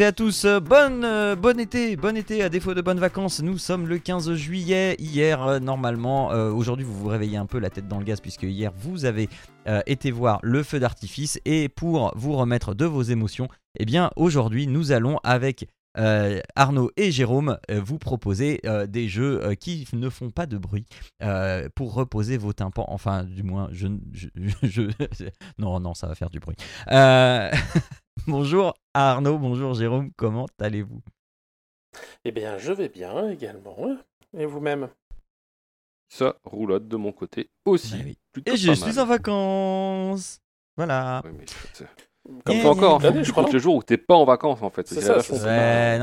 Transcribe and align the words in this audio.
Et 0.00 0.04
à 0.04 0.12
tous, 0.12 0.44
euh, 0.44 0.60
bonne, 0.60 1.04
euh, 1.04 1.34
bon 1.36 1.58
été, 1.58 1.96
bon 1.96 2.16
été 2.16 2.42
à 2.42 2.48
défaut 2.48 2.74
de 2.74 2.80
bonnes 2.80 2.98
vacances. 3.00 3.40
Nous 3.42 3.58
sommes 3.58 3.86
le 3.86 3.98
15 3.98 4.34
juillet. 4.34 4.96
Hier, 4.98 5.42
euh, 5.42 5.58
normalement, 5.60 6.32
euh, 6.32 6.50
aujourd'hui 6.50 6.84
vous 6.84 6.94
vous 6.94 7.08
réveillez 7.08 7.36
un 7.36 7.46
peu 7.46 7.58
la 7.58 7.70
tête 7.70 7.88
dans 7.88 7.98
le 7.98 8.04
gaz 8.04 8.20
puisque 8.20 8.42
hier 8.44 8.72
vous 8.76 9.04
avez 9.04 9.28
été 9.86 10.10
voir 10.10 10.40
le 10.42 10.64
feu 10.64 10.80
d'artifice 10.80 11.38
et 11.44 11.68
pour 11.68 12.12
vous 12.16 12.32
remettre 12.32 12.74
de 12.74 12.84
vos 12.84 13.02
émotions, 13.02 13.46
eh 13.78 13.84
bien 13.84 14.10
aujourd'hui 14.16 14.66
nous 14.66 14.90
allons 14.90 15.18
avec 15.22 15.68
Arnaud 16.56 16.90
et 16.96 17.12
Jérôme 17.12 17.58
vous 17.70 17.98
proposer 17.98 18.60
des 18.88 19.08
jeux 19.08 19.54
qui 19.60 19.86
ne 19.92 20.08
font 20.08 20.30
pas 20.30 20.46
de 20.46 20.58
bruit 20.58 20.84
pour 21.76 21.94
reposer 21.94 22.38
vos 22.38 22.52
tympans. 22.52 22.86
Enfin, 22.88 23.22
du 23.22 23.44
moins, 23.44 23.68
je, 23.70 23.86
je, 24.12 24.26
je- 24.64 24.82
je- 25.18 25.24
non, 25.58 25.78
non, 25.78 25.94
ça 25.94 26.08
va 26.08 26.16
faire 26.16 26.30
du 26.30 26.40
bruit. 26.40 26.56
Bonjour 28.26 28.74
Arnaud, 28.94 29.38
bonjour 29.38 29.74
Jérôme, 29.74 30.12
comment 30.16 30.46
allez-vous? 30.60 31.02
Eh 32.24 32.30
bien, 32.30 32.56
je 32.56 32.72
vais 32.72 32.88
bien 32.88 33.28
également. 33.28 33.96
Et 34.36 34.46
vous-même? 34.46 34.88
Ça 36.08 36.36
roulotte 36.44 36.86
de 36.86 36.96
mon 36.96 37.10
côté 37.10 37.50
aussi. 37.64 37.96
Bah 37.96 38.04
oui. 38.04 38.18
Et 38.46 38.56
je 38.56 38.72
suis 38.72 38.86
mal. 38.94 39.00
en 39.00 39.06
vacances. 39.06 40.40
Voilà. 40.76 41.22
Mais 41.24 41.44
Comme 42.44 42.60
toi 42.60 42.70
encore, 42.70 43.04
hein, 43.04 43.10
eh, 43.12 43.18
tu 43.18 43.24
je 43.24 43.32
crois 43.32 43.44
comptes 43.44 43.52
non. 43.52 43.58
les 43.58 43.62
jours 43.62 43.74
où 43.76 43.82
t'es 43.82 43.98
pas 43.98 44.14
en 44.14 44.24
vacances 44.24 44.62
en 44.62 44.70
fait. 44.70 44.86
C'est 44.86 45.00
ça. 45.00 45.18
Ouais, 45.18 45.40
mais. 45.40 45.96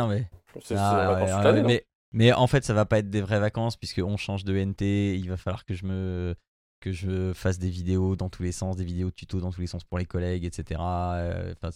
Ah, 0.76 1.52
non 1.54 1.64
mais, 1.64 1.86
mais 2.12 2.34
en 2.34 2.48
fait, 2.48 2.66
ça 2.66 2.74
va 2.74 2.86
pas 2.86 3.00
être 3.00 3.10
des 3.10 3.22
vraies 3.22 3.40
vacances 3.40 3.78
puisque 3.78 4.00
on 4.00 4.18
change 4.18 4.44
de 4.44 4.58
NT. 4.58 5.16
Il 5.16 5.30
va 5.30 5.38
falloir 5.38 5.64
que 5.64 5.74
je 5.74 5.86
me 5.86 6.36
que 6.80 6.92
je 6.92 7.34
fasse 7.34 7.60
des 7.60 7.70
vidéos 7.70 8.16
dans 8.16 8.30
tous 8.30 8.44
les 8.44 8.52
sens, 8.52 8.76
des 8.76 8.84
vidéos 8.84 9.12
tutos 9.12 9.40
dans 9.40 9.52
tous 9.52 9.62
les 9.62 9.68
sens 9.68 9.84
pour 9.84 9.98
les 9.98 10.06
collègues, 10.06 10.46
etc. 10.46 10.80
Euh, 10.82 11.54
Enfin, 11.62 11.72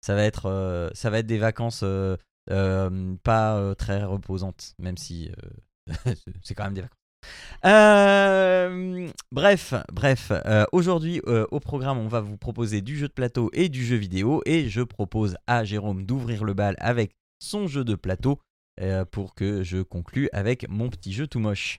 ça 0.00 0.14
va 0.14 0.24
être 0.24 0.46
euh, 0.46 0.90
ça 0.94 1.10
va 1.10 1.18
être 1.18 1.26
des 1.26 1.38
vacances 1.38 1.82
euh, 1.82 2.16
pas 3.22 3.74
très 3.76 4.02
reposantes, 4.04 4.74
même 4.78 4.96
si 4.96 5.30
c'est 6.42 6.54
quand 6.54 6.64
même 6.64 6.74
des 6.74 6.82
vacances. 6.82 6.96
Bref, 9.32 9.74
bref. 9.92 10.32
Aujourd'hui, 10.72 11.20
au 11.26 11.60
programme, 11.60 11.98
on 11.98 12.08
va 12.08 12.20
vous 12.20 12.38
proposer 12.38 12.80
du 12.80 12.96
jeu 12.96 13.08
de 13.08 13.12
plateau 13.12 13.50
et 13.52 13.68
du 13.68 13.84
jeu 13.84 13.96
vidéo. 13.96 14.42
Et 14.46 14.68
je 14.68 14.82
propose 14.82 15.36
à 15.46 15.64
Jérôme 15.64 16.06
d'ouvrir 16.06 16.44
le 16.44 16.54
bal 16.54 16.76
avec 16.78 17.12
son 17.40 17.66
jeu 17.66 17.84
de 17.84 17.94
plateau 17.94 18.40
pour 19.10 19.34
que 19.34 19.62
je 19.62 19.82
conclue 19.82 20.28
avec 20.32 20.68
mon 20.68 20.88
petit 20.88 21.12
jeu 21.12 21.26
tout 21.26 21.40
moche. 21.40 21.78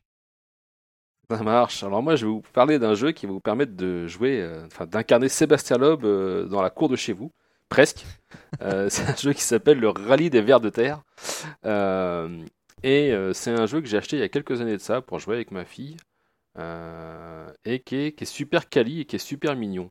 Ça 1.31 1.43
marche. 1.43 1.81
Alors 1.83 2.03
moi, 2.03 2.17
je 2.17 2.25
vais 2.25 2.31
vous 2.31 2.43
parler 2.51 2.77
d'un 2.77 2.93
jeu 2.93 3.13
qui 3.13 3.25
va 3.25 3.31
vous 3.31 3.39
permettre 3.39 3.73
de 3.73 4.05
jouer, 4.05 4.41
euh, 4.41 4.65
enfin 4.65 4.85
d'incarner 4.85 5.29
Sébastien 5.29 5.77
Loeb 5.77 6.03
euh, 6.03 6.43
dans 6.43 6.61
la 6.61 6.69
cour 6.69 6.89
de 6.89 6.97
chez 6.97 7.13
vous, 7.13 7.31
presque. 7.69 8.05
Euh, 8.61 8.89
c'est 8.89 9.09
un 9.09 9.15
jeu 9.15 9.31
qui 9.31 9.41
s'appelle 9.41 9.79
le 9.79 9.88
Rallye 9.88 10.29
des 10.29 10.41
Vers 10.41 10.59
de 10.59 10.69
Terre. 10.69 11.01
Et 12.83 13.13
c'est 13.33 13.51
un 13.51 13.65
jeu 13.65 13.79
que 13.79 13.88
j'ai 13.88 13.95
acheté 13.95 14.17
il 14.17 14.19
y 14.19 14.23
a 14.23 14.27
quelques 14.27 14.59
années 14.59 14.75
de 14.75 14.81
ça 14.81 14.99
pour 14.99 15.19
jouer 15.19 15.35
avec 15.35 15.51
ma 15.51 15.63
fille. 15.63 15.95
et 16.57 17.79
qui 17.79 17.95
est, 17.95 18.25
super 18.25 18.67
quali 18.67 19.00
et 19.00 19.06
qui 19.06 19.16
est 19.16 19.19
super 19.19 19.56
mignon. 19.56 19.89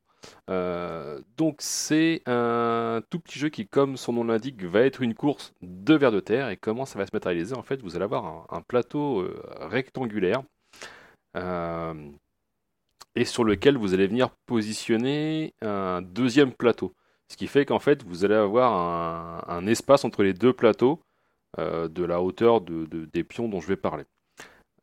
Donc 1.38 1.56
c'est 1.60 2.20
un 2.26 3.00
tout 3.08 3.18
petit 3.18 3.38
jeu 3.38 3.48
qui, 3.48 3.66
comme 3.66 3.96
son 3.96 4.12
nom 4.12 4.24
l'indique, 4.24 4.62
va 4.62 4.82
être 4.82 5.00
une 5.00 5.14
course 5.14 5.54
de 5.62 5.94
vers 5.94 6.12
de 6.12 6.20
terre. 6.20 6.50
Et 6.50 6.58
comment 6.58 6.84
ça 6.84 6.98
va 6.98 7.06
se 7.06 7.12
matérialiser? 7.14 7.54
En 7.54 7.62
fait, 7.62 7.80
vous 7.80 7.96
allez 7.96 8.04
avoir 8.04 8.46
un, 8.50 8.60
plateau 8.60 9.26
rectangulaire 9.58 10.42
et 13.16 13.24
sur 13.24 13.44
lequel 13.44 13.76
vous 13.76 13.94
allez 13.94 14.06
venir 14.06 14.30
positionner 14.46 15.54
un 15.62 16.02
deuxième 16.02 16.52
plateau. 16.52 16.94
Ce 17.28 17.36
qui 17.36 17.46
fait 17.46 17.64
qu'en 17.64 17.78
fait, 17.78 18.02
vous 18.04 18.24
allez 18.24 18.34
avoir 18.34 19.48
un, 19.48 19.66
espace 19.66 20.04
entre 20.04 20.22
les 20.22 20.34
deux 20.34 20.52
plateaux 20.52 21.00
euh, 21.58 21.88
de 21.88 22.04
la 22.04 22.20
hauteur 22.22 22.60
de- 22.60 22.86
de- 22.86 23.06
des 23.06 23.24
pions 23.24 23.48
dont 23.48 23.60
je 23.60 23.68
vais 23.68 23.76
parler. 23.76 24.04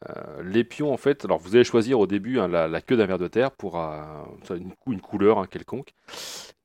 Euh, 0.10 0.44
les 0.44 0.64
pions, 0.64 0.94
en 0.94 0.98
fait, 0.98 1.26
alors 1.26 1.40
vous 1.40 1.56
allez 1.56 1.64
choisir 1.64 2.00
au 2.00 2.08
début 2.08 2.40
hein, 2.40 2.48
la, 2.48 2.82
queue 2.82 2.96
d'un 2.98 3.06
ver 3.06 3.18
de 3.18 3.28
terre 3.28 3.52
pour 3.52 3.80
euh, 3.82 4.02
une, 4.52 4.74
cou- 4.76 4.94
une 4.94 5.02
couleur 5.02 5.40
hein, 5.40 5.48
quelconque. 5.48 5.94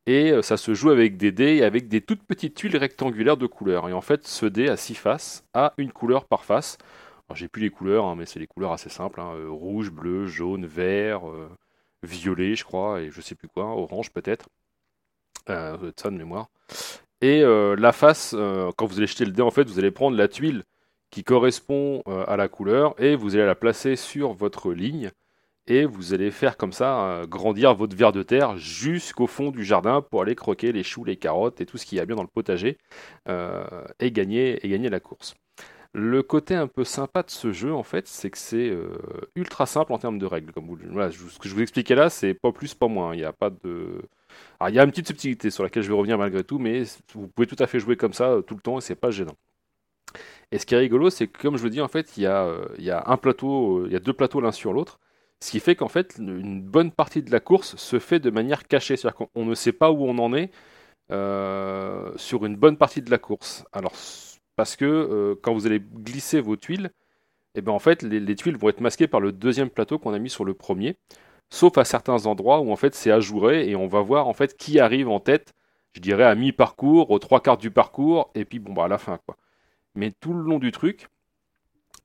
Et 0.07 0.33
euh, 0.33 0.43
ça 0.43 0.57
se 0.57 0.75
joue 0.75 0.91
avec 0.91 1.17
des 1.17 1.33
dés 1.33 1.57
et 1.57 1.65
avec 1.65 1.89
des 1.89 2.01
toutes 2.01 2.25
petites 2.25 2.55
tuiles 2.55 2.77
rectangulaires 2.77 3.37
de 3.37 3.47
couleurs. 3.47 3.89
Et 3.89 3.93
en 3.93 4.01
fait, 4.01 4.27
ce 4.27 4.47
dé 4.47 4.69
à 4.69 4.77
six 4.77 4.95
faces 4.95 5.45
a 5.55 5.75
une 5.79 5.93
couleur 5.93 6.27
par 6.27 6.45
face. 6.45 6.79
J'ai 7.35 7.49
plus 7.49 7.63
les 7.63 7.71
couleurs, 7.71 8.05
hein, 8.05 8.15
mais 8.17 8.27
c'est 8.27 8.39
les 8.39 8.47
couleurs 8.47 8.73
assez 8.73 8.89
simples 8.89 9.21
hein, 9.21 9.35
euh, 9.35 9.49
rouge, 9.51 9.91
bleu, 9.91 10.27
jaune, 10.27 10.67
vert, 10.67 11.29
euh, 11.29 11.49
violet, 12.03 12.55
je 12.55 12.65
crois, 12.65 13.01
et 13.01 13.11
je 13.11 13.21
sais 13.21 13.35
plus 13.35 13.49
quoi, 13.49 13.65
orange 13.65 14.11
peut-être. 14.11 14.49
Euh, 15.51 15.93
ça 15.97 16.11
de 16.11 16.17
mémoire. 16.17 16.49
Et 17.21 17.43
la 17.43 17.93
face, 17.93 18.35
quand 18.77 18.87
vous 18.87 18.99
allez 18.99 19.07
jeter 19.07 19.25
le 19.25 19.31
dé, 19.31 19.43
en 19.43 19.53
fait, 19.53 19.69
vous 19.69 19.79
allez 19.79 19.93
prendre 19.93 20.17
la 20.17 20.27
tuile 20.27 20.65
qui 21.11 21.23
correspond 21.23 22.03
à 22.27 22.37
la 22.37 22.49
couleur 22.49 23.01
et 23.01 23.15
vous 23.15 23.37
allez 23.37 23.47
la 23.47 23.55
placer 23.55 23.95
sur 23.95 24.33
votre 24.33 24.73
ligne 24.73 25.13
et 25.69 25.85
vous 25.85 26.15
allez 26.15 26.33
faire 26.33 26.57
comme 26.57 26.73
ça 26.73 27.23
grandir 27.29 27.75
votre 27.77 27.97
ver 27.97 28.11
de 28.11 28.25
terre 28.25 28.57
jusqu'au 28.57 29.29
fond 29.29 29.53
du 29.53 29.65
jardin 29.65 30.03
pour 30.03 30.23
aller 30.23 30.35
croquer 30.35 30.73
les 30.73 30.83
choux, 30.83 31.05
les 31.05 31.17
carottes 31.17 31.61
et 31.61 31.67
tout 31.67 31.79
ce 31.79 31.87
qu'il 31.87 31.99
y 31.99 32.01
a 32.01 32.07
bien 32.07 32.17
dans 32.17 32.23
le 32.23 32.29
potager 32.29 32.77
et 33.29 34.11
gagner 34.11 34.89
la 34.91 34.99
course. 34.99 35.37
Le 35.95 36.23
côté 36.23 36.55
un 36.55 36.69
peu 36.69 36.85
sympa 36.85 37.23
de 37.23 37.31
ce 37.31 37.53
jeu, 37.53 37.75
en 37.75 37.83
fait, 37.83 38.09
c'est 38.09 38.31
que 38.31 38.39
c'est 38.39 38.71
euh, 38.71 38.97
ultra 39.35 39.67
simple 39.67 39.93
en 39.93 39.99
termes 39.99 40.19
de 40.19 40.25
règles. 40.25 40.51
Comme 40.53 40.67
vous, 40.67 40.79
ce 40.79 41.39
que 41.39 41.49
je 41.49 41.55
vous 41.55 41.61
expliquais 41.61 41.95
là, 41.95 42.09
c'est 42.09 42.33
pas 42.33 42.51
plus, 42.51 42.73
pas 42.73 42.89
moins. 42.89 43.15
Il 43.15 43.19
n'y 43.19 43.25
a 43.25 43.33
pas 43.35 43.51
de. 43.51 44.01
Alors, 44.59 44.71
il 44.71 44.75
y 44.75 44.79
a 44.81 44.85
une 44.85 44.91
petite 44.91 45.09
subtilité 45.09 45.51
sur 45.51 45.63
laquelle 45.65 45.83
je 45.83 45.89
vais 45.89 45.95
revenir 45.95 46.17
malgré 46.17 46.45
tout, 46.45 46.59
mais 46.59 46.85
vous 47.15 47.29
pouvez 47.29 47.47
tout 47.47 47.57
à 47.59 47.67
fait 47.67 47.79
jouer 47.79 47.97
comme 47.97 48.15
ça 48.15 48.31
euh, 48.31 48.43
tout 48.43 48.55
le 48.55 48.63
temps 48.63 48.79
et 48.79 48.81
c'est 48.81 48.95
pas 48.95 49.11
gênant. 49.11 49.37
Et 50.51 50.59
ce 50.59 50.67
qui 50.67 50.75
est 50.75 50.79
rigolo, 50.79 51.11
c'est 51.11 51.29
que, 51.29 51.43
comme 51.43 51.57
je 51.59 51.63
vous 51.63 51.69
dis, 51.69 51.81
en 51.83 51.89
fait, 51.89 52.17
il 52.17 52.23
y 52.23 52.27
a, 52.27 52.45
euh, 52.45 52.67
un 53.07 53.17
plateau, 53.19 53.87
il 53.87 53.93
y 53.93 53.97
a 53.97 54.01
deux 54.01 54.13
plateaux 54.15 54.41
l'un 54.41 54.53
sur 54.53 54.73
l'autre, 54.73 54.99
ce 55.41 55.51
qui 55.51 55.61
fait 55.61 55.77
qu'en 55.77 55.89
fait, 55.89 56.17
une 56.19 56.63
bonne 56.63 56.93
partie 56.93 57.23
de 57.23 57.31
la 57.31 57.41
course 57.41 57.77
se 57.77 57.99
fait 57.99 58.21
de 58.21 58.31
manière 58.31 58.67
cachée, 58.67 58.97
c'est-à-dire 58.97 59.17
qu'on 59.17 59.29
on 59.35 59.45
ne 59.45 59.55
sait 59.55 59.73
pas 59.73 59.91
où 59.91 60.05
on 60.07 60.19
en 60.19 60.35
est 60.35 60.51
sur 62.19 62.47
une 62.47 62.57
bonne 62.57 62.79
partie 62.79 63.03
de 63.03 63.11
la 63.11 63.19
course. 63.19 63.65
Alors, 63.73 63.93
parce 64.57 64.77
que 64.77 64.85
euh, 64.85 65.35
quand 65.43 65.55
vous 65.55 65.67
allez 65.67 65.81
glisser 65.81 66.41
vos 66.41 66.57
tuiles, 66.57 66.91
et 67.55 67.61
ben 67.61 67.73
en 67.73 67.79
fait, 67.79 68.03
les, 68.03 68.21
les 68.21 68.37
tuiles 68.37 68.57
vont 68.57 68.69
être 68.69 68.81
masquées 68.81 69.07
par 69.09 69.21
le 69.21 69.33
deuxième 69.33 69.71
plateau 69.71 69.99
qu'on 69.99 70.15
a 70.15 70.19
mis 70.19 70.31
sur 70.31 70.45
le 70.45 70.55
premier, 70.55 70.97
sauf 71.51 71.77
à 71.79 71.85
certains 71.85 72.27
endroits 72.27 72.61
où 72.61 72.73
en 72.73 72.77
fait 72.77 72.95
c'est 72.95 73.11
ajouré 73.11 73.69
et 73.69 73.77
on 73.77 73.87
va 73.87 74.01
voir 74.01 74.27
en 74.27 74.33
fait 74.33 74.57
qui 74.57 74.81
arrive 74.81 75.09
en 75.09 75.21
tête, 75.21 75.53
je 75.93 76.01
dirais 76.01 76.25
à 76.25 76.35
mi-parcours, 76.35 77.11
aux 77.11 77.19
trois 77.19 77.41
quarts 77.41 77.59
du 77.59 77.71
parcours, 77.71 78.31
et 78.35 78.45
puis 78.45 78.59
bon 78.59 78.73
bah 78.73 78.85
à 78.85 78.89
la 78.89 78.99
fin 78.99 79.19
quoi. 79.27 79.37
Mais 79.95 80.13
tout 80.13 80.33
le 80.33 80.43
long 80.43 80.59
du 80.59 80.73
truc, 80.73 81.09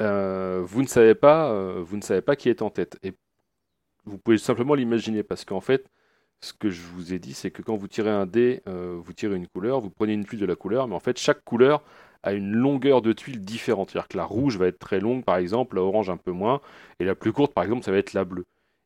euh, 0.02 0.62
vous 0.66 0.82
ne 0.82 0.88
savez 0.88 1.16
pas, 1.16 1.50
euh, 1.52 1.82
vous 1.82 1.98
ne 1.98 2.02
savez 2.02 2.22
pas 2.22 2.36
qui 2.36 2.50
est 2.50 2.62
en 2.62 2.70
tête. 2.70 3.00
Et 3.04 3.14
vous 4.06 4.18
pouvez 4.18 4.38
simplement 4.38 4.76
l'imaginer 4.76 5.24
parce 5.24 5.46
qu'en 5.46 5.62
fait, 5.62 5.90
ce 6.42 6.54
que 6.54 6.70
je 6.70 6.82
vous 6.82 7.14
ai 7.14 7.20
dit, 7.20 7.34
c'est 7.34 7.52
que 7.52 7.62
quand 7.62 7.78
vous 7.78 7.88
tirez 7.88 8.12
un 8.12 8.26
dé, 8.26 8.62
vous 8.66 9.14
tirez 9.14 9.36
une 9.36 9.48
couleur, 9.48 9.82
vous 9.82 9.90
prenez 9.90 10.14
une 10.14 10.26
tuile 10.26 10.40
de 10.40 10.46
la 10.46 10.56
couleur, 10.56 10.88
mais 10.88 10.96
en 10.96 11.00
fait, 11.00 11.18
chaque 11.18 11.44
couleur 11.44 11.84
a 12.24 12.34
une 12.34 12.52
longueur 12.54 13.02
de 13.02 13.14
tuile 13.14 13.40
différente. 13.44 13.92
C'est-à-dire 13.92 14.08
que 14.08 14.18
la 14.18 14.26
rouge 14.26 14.58
va 14.58 14.68
être 14.68 14.80
très 14.80 15.00
longue, 15.00 15.24
par 15.24 15.38
exemple, 15.38 15.76
la 15.76 15.84
orange 15.84 16.10
un 16.10 16.18
peu 16.18 16.32
moins, 16.32 16.62
et 17.00 17.06
la 17.06 17.16
plus 17.16 17.32
courte, 17.32 17.54
par 17.54 17.64
exemple, 17.64 17.84
ça 17.84 17.92
va 17.92 17.98
être 17.98 18.14
la 18.14 18.26
bleue. 18.26 18.46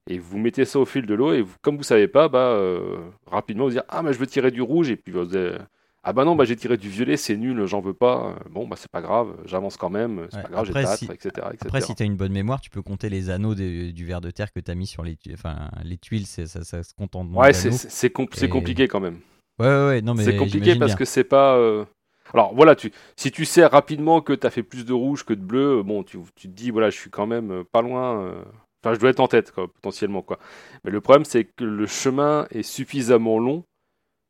Et 0.09 0.17
vous 0.17 0.37
mettez 0.39 0.65
ça 0.65 0.79
au 0.79 0.85
fil 0.85 1.05
de 1.05 1.13
l'eau, 1.13 1.31
et 1.33 1.41
vous- 1.41 1.55
comme 1.61 1.77
vous 1.77 1.83
savez 1.83 2.07
pas, 2.07 2.27
bah, 2.27 2.39
euh, 2.39 2.97
rapidement 3.27 3.65
vous 3.65 3.71
dire 3.71 3.83
Ah, 3.87 4.01
mais 4.01 4.13
je 4.13 4.19
veux 4.19 4.27
tirer 4.27 4.51
du 4.51 4.61
rouge, 4.61 4.89
et 4.89 4.95
puis 4.97 5.13
vous 5.13 5.35
allez, 5.35 5.57
Ah, 6.03 6.13
bah 6.13 6.25
non, 6.25 6.35
bah, 6.35 6.45
j'ai 6.45 6.55
tiré 6.55 6.77
du 6.77 6.89
violet, 6.89 7.15
c'est 7.15 7.37
nul, 7.37 7.63
j'en 7.67 7.79
veux 7.79 7.93
pas. 7.93 8.29
Euh, 8.31 8.49
Bon, 8.49 8.67
bah, 8.67 8.75
c'est 8.75 8.89
pas 8.89 9.01
grave, 9.03 9.35
j'avance 9.45 9.77
quand 9.77 9.91
même, 9.91 10.25
c'est 10.31 10.37
Ouais, 10.37 10.41
pas 10.41 10.49
grave, 10.49 10.65
j'ai 10.65 10.97
si- 10.97 11.05
etc., 11.05 11.29
etc. 11.29 11.57
Après, 11.67 11.81
si 11.81 11.93
tu 11.93 12.01
as 12.01 12.07
une 12.07 12.15
bonne 12.15 12.31
mémoire, 12.31 12.59
tu 12.59 12.71
peux 12.71 12.81
compter 12.81 13.07
les 13.09 13.29
anneaux 13.29 13.53
des- 13.53 13.93
du 13.93 14.07
verre 14.07 14.19
de 14.19 14.31
terre 14.31 14.51
que 14.51 14.59
tu 14.59 14.71
as 14.71 14.73
mis 14.73 14.87
sur 14.87 15.03
les, 15.03 15.15
tu- 15.15 15.31
enfin, 15.31 15.69
les 15.83 15.99
tuiles, 15.99 16.25
c'est- 16.25 16.47
ça, 16.47 16.63
ça 16.63 16.81
se 16.81 16.93
nombre 16.99 17.37
Ouais, 17.37 17.53
c'est 17.53 18.09
compl- 18.11 18.43
Et- 18.43 18.49
compliqué 18.49 18.87
quand 18.87 18.99
même. 18.99 19.19
Ouais, 19.59 19.67
ouais, 19.67 19.87
ouais, 19.89 20.01
non, 20.01 20.15
mais 20.15 20.23
C'est 20.23 20.35
compliqué 20.35 20.75
parce 20.75 20.93
bien. 20.93 20.95
que 20.95 21.05
c'est 21.05 21.23
pas. 21.23 21.55
euh, 21.57 21.85
Alors 22.33 22.53
voilà, 22.55 22.75
tu, 22.75 22.91
si 23.15 23.31
tu 23.31 23.45
sais 23.45 23.65
rapidement 23.65 24.21
que 24.21 24.33
tu 24.33 24.47
as 24.47 24.49
fait 24.49 24.63
plus 24.63 24.85
de 24.85 24.93
rouge 24.93 25.23
que 25.25 25.33
de 25.33 25.41
bleu, 25.41 25.83
bon, 25.83 26.03
tu, 26.03 26.19
tu 26.35 26.47
te 26.47 26.53
dis, 26.53 26.71
voilà, 26.71 26.89
je 26.89 26.97
suis 26.97 27.09
quand 27.09 27.27
même 27.27 27.51
euh, 27.51 27.63
pas 27.63 27.81
loin. 27.81 28.21
euh, 28.23 28.43
Enfin, 28.83 28.95
je 28.95 28.99
dois 28.99 29.11
être 29.11 29.19
en 29.19 29.27
tête, 29.27 29.51
quoi, 29.51 29.67
potentiellement. 29.71 30.23
Quoi. 30.23 30.39
Mais 30.83 30.89
le 30.91 31.01
problème, 31.01 31.23
c'est 31.25 31.43
que 31.45 31.63
le 31.63 31.85
chemin 31.85 32.47
est 32.49 32.63
suffisamment 32.63 33.37
long 33.37 33.63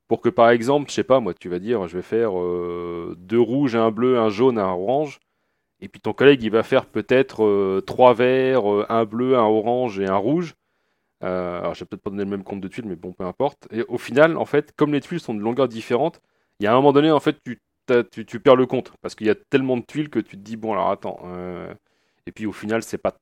pour 0.08 0.22
que, 0.22 0.30
par 0.30 0.50
exemple, 0.50 0.90
je 0.90 0.96
sais 0.96 1.04
pas, 1.06 1.20
moi, 1.22 1.34
tu 1.34 1.50
vas 1.50 1.60
dire, 1.60 1.88
je 1.88 1.98
vais 1.98 2.04
faire 2.04 2.38
euh, 2.40 3.16
deux 3.20 3.40
rouges, 3.40 3.76
un 3.76 3.92
bleu, 3.92 4.20
un 4.20 4.30
jaune, 4.30 4.58
un 4.60 4.68
orange. 4.70 5.20
Et 5.82 5.88
puis 5.90 6.02
ton 6.02 6.14
collègue, 6.14 6.44
il 6.44 6.52
va 6.52 6.64
faire 6.64 6.86
peut-être 6.86 7.82
trois 7.88 8.14
verts, 8.14 8.64
un 8.90 9.06
bleu, 9.06 9.38
un 9.38 9.44
orange 9.44 10.00
et 10.00 10.08
un 10.08 10.16
rouge. 10.18 10.56
Alors, 11.22 11.74
je 11.76 11.82
vais 11.82 11.86
peut-être 11.88 12.02
pas 12.04 12.10
donner 12.10 12.24
le 12.24 12.30
même 12.30 12.44
compte 12.44 12.62
de 12.62 12.68
tuiles, 12.68 12.86
mais 12.88 12.96
bon, 12.96 13.14
peu 13.14 13.24
importe. 13.26 13.68
Et 13.72 13.84
au 13.88 13.98
final, 13.98 14.38
en 14.38 14.46
fait, 14.46 14.74
comme 14.76 14.94
les 14.94 15.02
tuiles 15.02 15.20
sont 15.20 15.34
de 15.36 15.40
longueurs 15.42 15.68
différentes, 15.68 16.22
il 16.60 16.66
y 16.66 16.68
a 16.68 16.72
un 16.74 16.76
moment 16.76 16.94
donné, 16.94 17.12
en 17.12 17.20
fait, 17.20 17.38
tu, 17.44 17.60
tu, 18.12 18.26
tu 18.26 18.40
perds 18.40 18.56
le 18.56 18.66
compte. 18.66 18.92
Parce 19.02 19.16
qu'il 19.16 19.28
y 19.28 19.30
a 19.30 19.36
tellement 19.50 19.78
de 19.78 19.84
tuiles 19.86 20.10
que 20.10 20.20
tu 20.20 20.38
te 20.38 20.42
dis, 20.42 20.58
bon, 20.58 20.74
alors 20.74 20.90
attends. 20.92 21.20
euh, 21.26 21.74
Et 22.28 22.32
puis 22.32 22.46
au 22.46 22.52
final, 22.52 22.84
c'est 22.84 22.98
pas 22.98 23.16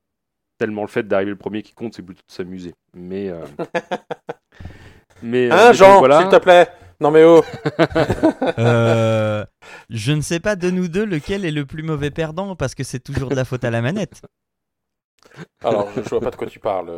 tellement 0.58 0.82
le 0.82 0.88
fait 0.90 1.08
d'arriver 1.08 1.32
le 1.32 1.38
premier 1.38 1.64
qui 1.64 1.74
compte, 1.74 1.94
c'est 1.96 2.04
plutôt 2.04 2.22
de 2.28 2.34
s'amuser. 2.34 2.74
Mais. 2.94 3.30
euh, 3.30 3.46
mais, 5.24 5.48
euh, 5.48 5.54
Hein, 5.56 5.72
mais 5.72 5.78
Jean, 5.78 5.90
donc, 5.92 6.00
voilà. 6.00 6.22
s'il 6.22 6.30
te 6.30 6.44
plaît 6.44 6.68
Non 7.00 7.12
mais 7.12 7.24
oh 7.24 7.44
Euh, 8.60 9.46
je 9.90 10.12
ne 10.12 10.22
sais 10.22 10.40
pas 10.40 10.56
de 10.56 10.70
nous 10.70 10.88
deux 10.88 11.06
lequel 11.06 11.46
est 11.46 11.52
le 11.52 11.66
plus 11.66 11.84
mauvais 11.84 12.12
perdant 12.12 12.56
parce 12.56 12.76
que 12.76 12.84
c'est 12.84 13.00
toujours 13.00 13.30
de 13.30 13.36
la 13.36 13.46
faute 13.46 13.64
à 13.64 13.70
la 13.72 13.82
manette. 13.82 14.22
Alors, 15.64 15.88
je, 15.96 16.04
je 16.04 16.10
vois 16.10 16.20
pas 16.22 16.32
de 16.32 16.36
quoi 16.36 16.48
tu 16.48 16.60
parles. 16.60 16.90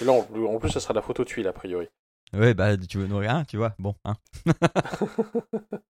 Et 0.00 0.04
là, 0.04 0.12
en, 0.12 0.22
plus- 0.22 0.46
en 0.46 0.58
plus, 0.58 0.70
ça 0.70 0.80
sera 0.80 0.94
de 0.94 0.98
la 0.98 1.02
photo 1.02 1.24
tuile, 1.24 1.48
a 1.48 1.52
priori. 1.52 1.88
Ouais, 2.32 2.52
bah 2.54 2.76
tu 2.76 2.98
veux 2.98 3.06
nous 3.06 3.18
rien, 3.18 3.44
tu 3.44 3.56
vois. 3.56 3.74
Bon, 3.78 3.94
hein. 4.04 4.14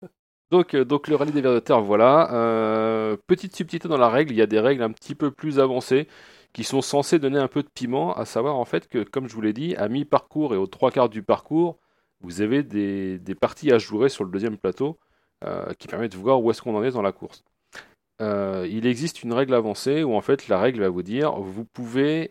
Donc, 0.54 0.76
euh, 0.76 0.86
donc 0.86 1.08
le 1.08 1.16
rallye 1.16 1.32
des 1.32 1.42
vers 1.42 1.56
de 1.56 1.60
terre, 1.60 1.82
voilà. 1.82 2.32
Euh, 2.32 3.18
petite 3.26 3.56
subtilité 3.56 3.88
dans 3.88 3.98
la 3.98 4.08
règle, 4.08 4.34
il 4.34 4.38
y 4.38 4.42
a 4.44 4.46
des 4.46 4.60
règles 4.60 4.84
un 4.84 4.92
petit 4.92 5.16
peu 5.16 5.32
plus 5.32 5.60
avancées 5.60 6.08
qui 6.54 6.64
sont 6.64 6.84
censées 6.84 7.18
donner 7.18 7.40
un 7.40 7.48
peu 7.48 7.64
de 7.64 7.70
piment, 7.74 8.14
à 8.16 8.26
savoir 8.26 8.58
en 8.58 8.66
fait 8.66 8.88
que, 8.88 9.02
comme 9.02 9.28
je 9.28 9.34
vous 9.34 9.42
l'ai 9.42 9.54
dit, 9.54 9.76
à 9.78 9.88
mi-parcours 9.88 10.54
et 10.54 10.58
aux 10.58 10.68
trois 10.68 10.92
quarts 10.92 11.10
du 11.10 11.24
parcours, 11.24 11.80
vous 12.22 12.42
avez 12.42 12.62
des, 12.62 13.20
parties 13.42 13.72
à 13.72 13.80
jouer 13.80 14.10
sur 14.10 14.26
le 14.26 14.30
deuxième 14.30 14.58
plateau 14.58 15.00
euh, 15.44 15.74
qui 15.80 15.88
permettent 15.88 16.12
de 16.12 16.18
voir 16.18 16.40
où 16.44 16.52
est-ce 16.52 16.62
qu'on 16.62 16.76
en 16.76 16.84
est 16.84 16.92
dans 16.92 17.02
la 17.02 17.14
course. 17.14 17.44
Il 18.22 18.86
existe 18.86 19.24
une 19.24 19.34
règle 19.34 19.56
avancée 19.56 20.04
où 20.04 20.14
en 20.16 20.22
fait 20.22 20.48
la 20.48 20.60
règle 20.60 20.82
va 20.82 20.90
vous 20.90 21.04
dire 21.04 21.34
vous 21.34 21.66
pouvez 21.66 22.30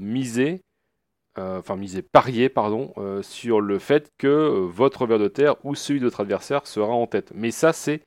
miser, 0.00 0.64
enfin 1.36 1.76
miser, 1.76 2.02
parier 2.02 2.48
pardon, 2.48 2.92
euh, 2.98 3.22
sur 3.22 3.60
le 3.60 3.78
fait 3.78 4.12
que 4.18 4.26
euh, 4.26 4.66
votre 4.66 5.06
ver 5.06 5.18
de 5.18 5.28
terre 5.28 5.56
ou 5.64 5.74
celui 5.74 6.00
de 6.00 6.04
votre 6.04 6.20
adversaire 6.20 6.66
sera 6.66 6.92
en 6.92 7.06
tête. 7.06 7.32
Mais 7.34 7.50
ça 7.50 7.72
c'est 7.72 8.02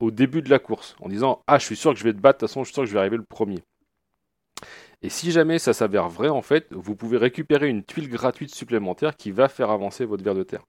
au 0.00 0.10
début 0.10 0.42
de 0.42 0.50
la 0.50 0.58
course, 0.58 0.96
en 1.00 1.08
disant 1.08 1.42
ah 1.46 1.58
je 1.58 1.64
suis 1.64 1.76
sûr 1.76 1.92
que 1.92 1.98
je 1.98 2.04
vais 2.04 2.12
te 2.12 2.20
battre, 2.20 2.38
de 2.38 2.40
toute 2.40 2.50
façon 2.50 2.64
je 2.64 2.68
suis 2.68 2.74
sûr 2.74 2.82
que 2.82 2.88
je 2.88 2.94
vais 2.94 3.00
arriver 3.00 3.16
le 3.16 3.24
premier. 3.24 3.62
Et 5.02 5.08
si 5.08 5.30
jamais 5.30 5.58
ça 5.58 5.72
s'avère 5.72 6.08
vrai, 6.08 6.28
en 6.28 6.42
fait, 6.42 6.66
vous 6.72 6.96
pouvez 6.96 7.18
récupérer 7.18 7.68
une 7.68 7.84
tuile 7.84 8.08
gratuite 8.08 8.54
supplémentaire 8.54 9.16
qui 9.16 9.30
va 9.30 9.48
faire 9.48 9.70
avancer 9.70 10.04
votre 10.04 10.24
ver 10.24 10.34
de 10.34 10.42
terre. 10.42 10.64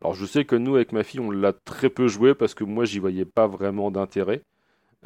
Alors 0.00 0.14
je 0.14 0.26
sais 0.26 0.44
que 0.44 0.56
nous, 0.56 0.76
avec 0.76 0.92
ma 0.92 1.02
fille, 1.02 1.20
on 1.20 1.30
l'a 1.30 1.52
très 1.52 1.90
peu 1.90 2.08
joué 2.08 2.34
parce 2.34 2.54
que 2.54 2.64
moi, 2.64 2.84
j'y 2.84 2.98
voyais 2.98 3.24
pas 3.24 3.46
vraiment 3.46 3.90
d'intérêt. 3.90 4.42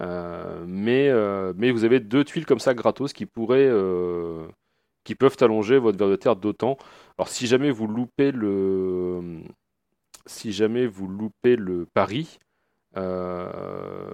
Euh, 0.01 0.65
mais, 0.67 1.09
euh, 1.09 1.53
mais 1.57 1.71
vous 1.73 1.85
avez 1.85 2.01
deux 2.01 2.25
tuiles 2.25 2.47
comme 2.47 2.61
ça 2.61 2.75
gratos 2.75 3.13
qui 3.13 3.27
pourraient, 3.27 3.69
euh, 3.69 4.47
qui 5.05 5.15
peuvent 5.15 5.37
allonger 5.41 5.79
votre 5.79 5.99
ver 5.99 6.09
de 6.09 6.17
terre 6.17 6.37
d'autant. 6.37 6.77
Alors 7.19 7.29
si 7.29 7.47
jamais 7.47 7.71
vous 7.71 7.87
loupez 7.87 8.33
le, 8.33 9.43
si 10.27 10.53
jamais 10.53 10.87
vous 10.87 11.09
loupez 11.09 11.57
le 11.57 11.87
pari, 11.87 12.39
euh, 12.97 14.11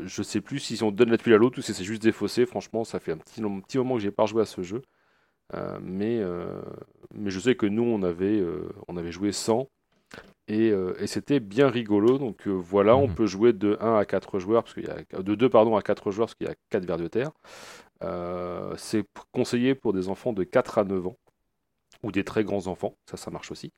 je 0.00 0.22
sais 0.22 0.40
plus 0.40 0.58
si 0.58 0.82
on 0.82 0.90
donne 0.90 1.10
la 1.10 1.18
tuile 1.18 1.34
à 1.34 1.38
l'autre 1.38 1.58
ou 1.58 1.62
si 1.62 1.74
c'est 1.74 1.84
juste 1.84 2.02
défaussé. 2.02 2.46
Franchement, 2.46 2.84
ça 2.84 3.00
fait 3.00 3.12
un 3.12 3.18
petit, 3.18 3.40
moment 3.42 3.96
que 3.96 4.00
j'ai 4.00 4.10
pas 4.10 4.24
rejoué 4.24 4.42
à 4.42 4.46
ce 4.46 4.62
jeu. 4.62 4.82
Euh, 5.54 5.78
mais, 5.82 6.18
euh, 6.20 6.62
mais 7.14 7.30
je 7.30 7.38
sais 7.40 7.54
que 7.56 7.66
nous, 7.66 7.82
on 7.82 8.02
avait, 8.02 8.40
euh, 8.40 8.68
on 8.88 8.96
avait 8.96 9.12
joué 9.12 9.32
100 9.32 9.68
et, 10.48 10.70
euh, 10.70 10.94
et 11.00 11.06
c'était 11.06 11.40
bien 11.40 11.68
rigolo. 11.68 12.18
Donc 12.18 12.46
euh, 12.48 12.52
voilà, 12.52 12.96
on 12.96 13.08
Mhm. 13.08 13.14
peut 13.14 13.26
jouer 13.26 13.52
de 13.52 13.76
1 13.80 13.96
à 13.98 14.04
4 14.04 14.38
joueurs, 14.38 14.64
parce 14.64 14.74
qu'il 14.74 14.84
y 14.84 14.90
a, 14.90 15.22
de 15.22 15.34
2 15.34 15.48
pardon, 15.48 15.76
à 15.76 15.82
4 15.82 16.10
joueurs, 16.10 16.26
parce 16.28 16.34
qu'il 16.36 16.46
y 16.48 16.50
a 16.50 16.54
4 16.70 16.86
vers 16.86 16.98
de 16.98 17.08
terre. 17.08 17.30
Euh, 18.04 18.74
c'est 18.78 19.04
conseillé 19.32 19.74
pour 19.74 19.92
des 19.92 20.08
enfants 20.08 20.32
de 20.32 20.44
4 20.44 20.78
à 20.78 20.84
9 20.84 21.06
ans. 21.06 21.16
Ou 22.04 22.12
des 22.12 22.24
très 22.24 22.44
grands 22.44 22.66
enfants, 22.68 22.96
ça, 23.10 23.16
ça 23.16 23.30
marche 23.30 23.50
aussi. 23.50 23.72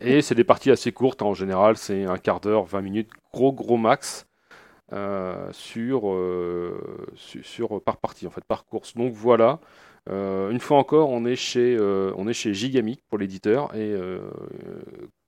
Et 0.00 0.22
c'est 0.22 0.34
des 0.34 0.44
parties 0.44 0.70
assez 0.70 0.92
courtes, 0.92 1.22
hein, 1.22 1.26
en 1.26 1.34
général, 1.34 1.76
c'est 1.76 2.04
un 2.04 2.18
quart 2.18 2.40
d'heure, 2.40 2.64
20 2.64 2.82
minutes, 2.82 3.10
gros 3.32 3.52
gros 3.52 3.76
max. 3.76 4.26
sur, 5.52 6.02
su- 7.14 7.42
sur, 7.42 7.82
par 7.82 7.96
partie 7.98 8.26
en 8.26 8.30
fait 8.30 8.44
par 8.44 8.64
course 8.66 8.94
donc 8.94 9.12
voilà 9.12 9.60
une 10.10 10.58
fois 10.60 10.78
encore 10.78 11.10
on 11.10 11.24
est 11.24 11.36
chez 11.36 11.76
euh, 11.78 12.12
on 12.16 12.26
est 12.28 12.32
chez 12.32 12.54
Gigamic 12.54 13.02
pour 13.08 13.18
l'éditeur 13.18 13.74
et 13.74 13.78
euh, 13.92 14.30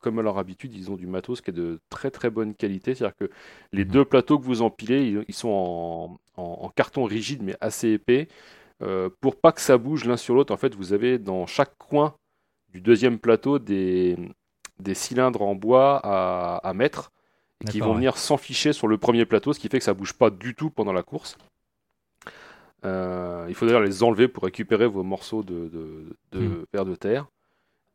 comme 0.01 0.19
à 0.19 0.23
leur 0.23 0.39
habitude 0.39 0.75
ils 0.75 0.91
ont 0.91 0.97
du 0.97 1.07
matos 1.07 1.41
qui 1.41 1.51
est 1.51 1.53
de 1.55 1.81
très 1.91 2.11
très 2.11 2.31
bonne 2.31 2.55
qualité 2.55 2.95
c'est 2.95 3.05
à 3.05 3.09
dire 3.09 3.17
que 3.17 3.31
les 3.73 3.85
Mhm. 3.85 3.85
deux 3.85 4.05
plateaux 4.05 4.39
que 4.39 4.45
vous 4.45 4.63
empilez 4.63 5.25
ils, 5.29 5.35
sont 5.35 5.49
en, 5.49 6.43
en- 6.43 6.59
en 6.65 6.69
carton 6.71 7.05
rigide 7.05 7.43
mais 7.43 7.57
assez 7.61 7.91
épais 7.91 8.29
Euh, 8.83 9.11
pour 9.23 9.41
pas 9.41 9.53
que 9.53 9.63
ça 9.63 9.79
bouge 9.79 10.05
l'un 10.05 10.19
sur 10.19 10.35
l'autre 10.37 10.55
en 10.55 10.59
fait 10.59 10.75
vous 10.77 10.93
avez 10.93 11.19
dans 11.19 11.47
chaque 11.47 11.77
coin 11.79 12.15
du 12.73 12.81
deuxième 12.83 13.19
plateau 13.19 13.59
des, 13.59 14.17
des 14.81 14.95
cylindres 14.95 15.43
en 15.43 15.55
bois 15.57 16.01
à, 16.05 16.59
à 16.59 16.75
mettre 16.75 17.11
et 17.61 17.65
qui 17.67 17.81
vont 17.81 17.95
ouais. 17.95 17.97
venir 17.97 18.19
s'enficher 18.19 18.73
sur 18.75 18.89
le 18.89 18.99
premier 18.99 19.27
plateau, 19.27 19.53
ce 19.55 19.61
qui 19.61 19.69
fait 19.69 19.79
que 19.81 19.85
ça 19.85 19.95
bouge 19.95 20.15
pas 20.15 20.31
du 20.31 20.55
tout 20.55 20.71
pendant 20.71 20.93
la 20.95 21.03
course. 21.05 21.39
Euh, 22.85 23.47
il 23.49 23.55
faut 23.55 23.65
d'ailleurs 23.67 23.81
les 23.83 24.03
enlever 24.03 24.29
pour 24.29 24.45
récupérer 24.45 24.87
vos 24.87 25.03
morceaux 25.03 25.43
de, 25.43 25.69
de, 25.69 26.17
de 26.33 26.41
Hmm. 26.41 26.65
vers 26.73 26.85
de 26.85 26.95
terre. 26.95 27.27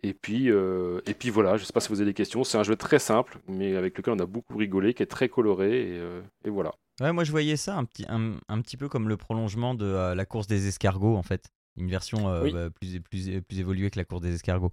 Et 0.01 0.13
puis, 0.13 0.50
euh, 0.50 1.01
et 1.06 1.13
puis 1.13 1.30
voilà, 1.30 1.57
je 1.57 1.65
sais 1.65 1.74
pas 1.74 1.81
si 1.81 1.89
vous 1.89 2.00
avez 2.00 2.09
des 2.09 2.13
questions. 2.13 2.44
C'est 2.45 2.57
un 2.57 2.63
jeu 2.63 2.75
très 2.77 3.00
simple, 3.00 3.38
mais 3.47 3.75
avec 3.75 3.97
lequel 3.97 4.13
on 4.13 4.19
a 4.19 4.25
beaucoup 4.25 4.57
rigolé, 4.57 4.94
qui 4.94 5.03
est 5.03 5.07
très 5.07 5.27
coloré. 5.30 5.81
Et, 5.81 6.00
euh, 6.00 6.21
et 6.45 6.50
voilà. 6.50 6.71
Ouais, 7.01 7.12
moi 7.12 7.24
je 7.25 7.31
voyais 7.31 7.57
ça 7.57 7.75
un 7.75 7.83
petit, 7.86 8.06
un, 8.09 8.36
un 8.47 8.62
petit 8.62 8.77
peu 8.77 8.88
comme 8.89 9.09
le 9.09 9.18
prolongement 9.18 9.74
de 9.75 9.86
euh, 9.86 10.15
la 10.15 10.25
course 10.25 10.47
des 10.47 10.68
escargots 10.68 11.15
en 11.18 11.24
fait. 11.24 11.50
Une 11.77 11.89
version 11.89 12.30
euh, 12.30 12.44
Oui. 12.44 12.51
bah, 12.53 12.69
plus, 12.69 13.00
plus, 13.01 13.41
plus 13.41 13.59
évoluée 13.59 13.89
que 13.89 14.00
la 14.00 14.06
course 14.06 14.21
des 14.21 14.33
escargots. 14.33 14.71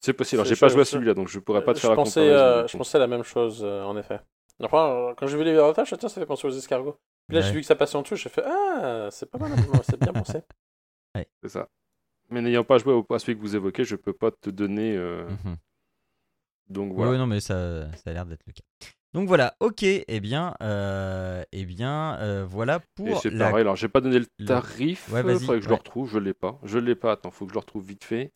C'est 0.00 0.12
possible. 0.12 0.40
Alors, 0.40 0.44
Je- 0.48 0.54
j'ai 0.54 0.60
pas 0.60 0.68
joué 0.68 0.82
à 0.82 0.84
celui-là, 0.84 1.14
donc 1.14 1.28
je 1.28 1.38
pourrais 1.38 1.64
pas 1.64 1.72
te 1.72 1.78
je 1.78 1.82
faire 1.82 1.90
la 1.90 1.96
comparaison. 1.96 2.20
euh, 2.32 2.66
je 2.66 2.76
pensais 2.76 2.96
à 2.96 3.00
la 3.00 3.06
même 3.08 3.24
chose, 3.24 3.60
euh, 3.64 3.82
en 3.82 3.96
effet. 3.96 4.20
Enfin, 4.60 5.14
quand 5.16 5.26
j'ai 5.26 5.36
vu 5.36 5.44
les 5.44 5.52
verrotages, 5.52 5.92
tiens, 5.98 6.08
ça 6.08 6.20
fait 6.20 6.26
penser 6.26 6.46
aux 6.46 6.50
escargots. 6.50 6.96
Puis 7.28 7.36
là, 7.36 7.40
Ouais. 7.42 7.46
j'ai 7.46 7.52
vu 7.52 7.60
que 7.60 7.66
ça 7.66 7.76
passait 7.76 7.96
en 7.96 8.02
dessous, 8.02 8.16
j'ai 8.16 8.28
fait 8.30 8.42
Ah, 8.44 9.08
c'est 9.10 9.30
pas 9.30 9.38
mal, 9.38 9.50
c'est 9.84 10.00
bien 10.00 10.12
pensé. 10.12 10.40
C'est 11.42 11.48
ça. 11.48 11.68
Mais 12.30 12.40
n'ayant 12.42 12.64
pas 12.64 12.78
joué 12.78 12.92
au- 12.92 13.06
à 13.14 13.18
celui 13.18 13.36
que 13.36 13.40
vous 13.42 13.56
évoquez, 13.56 13.84
je 13.84 13.96
peux 13.96 14.12
pas 14.12 14.30
te 14.30 14.50
donner. 14.50 14.96
euh, 14.96 15.24
Mhm. 15.44 15.56
Donc 16.68 16.90
Ouais, 16.90 16.96
voilà. 16.96 17.12
ouais, 17.12 17.18
non, 17.18 17.26
mais 17.26 17.40
ça, 17.40 17.90
ça 17.96 18.10
a 18.10 18.12
l'air 18.12 18.26
d'être 18.26 18.44
le 18.46 18.52
cas. 18.52 18.62
Donc 19.14 19.26
voilà, 19.26 19.54
ok, 19.60 19.82
eh 19.82 20.20
bien, 20.20 20.54
euh, 20.60 21.42
eh 21.52 21.64
bien 21.64 22.18
euh, 22.20 22.44
voilà 22.46 22.80
Et 22.80 22.82
pour 22.94 23.20
c'est 23.22 23.30
la... 23.30 23.46
pareil, 23.48 23.62
alors 23.62 23.74
j'ai 23.76 23.88
pas 23.88 24.02
donné 24.02 24.18
le 24.18 24.26
le- 24.38 24.46
tarif, 24.46 25.08
Ouais, 25.10 25.20
il 25.20 25.26
vas-y, 25.26 25.38
faudrait 25.38 25.56
que 25.58 25.62
je 25.64 25.68
ouais. 25.68 25.74
le 25.74 25.78
retrouve, 25.78 26.10
je 26.10 26.18
l'ai 26.18 26.34
pas. 26.34 26.58
Je 26.62 26.78
l'ai 26.78 26.94
pas, 26.94 27.12
attends, 27.12 27.30
faut 27.30 27.46
que 27.46 27.50
je 27.50 27.54
le 27.54 27.60
retrouve 27.60 27.86
vite 27.86 28.04
fait. 28.04 28.32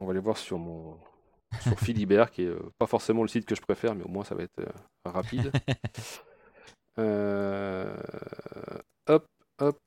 On 0.00 0.06
va 0.06 0.12
aller 0.12 0.20
voir 0.20 0.38
sur 0.38 0.58
mon 0.58 0.96
sur 1.60 1.78
Philibert, 1.80 2.30
qui 2.30 2.42
est 2.42 2.46
euh, 2.46 2.58
pas 2.78 2.86
forcément 2.86 3.20
le 3.22 3.28
site 3.28 3.44
que 3.44 3.54
je 3.54 3.60
préfère, 3.60 3.94
mais 3.94 4.04
au 4.04 4.08
moins 4.08 4.24
ça 4.24 4.34
va 4.34 4.42
être 4.44 4.58
euh, 4.60 4.64
rapide. 5.04 5.52
Euh, 6.98 7.94
Hop, 9.08 9.26
hop. 9.60 9.78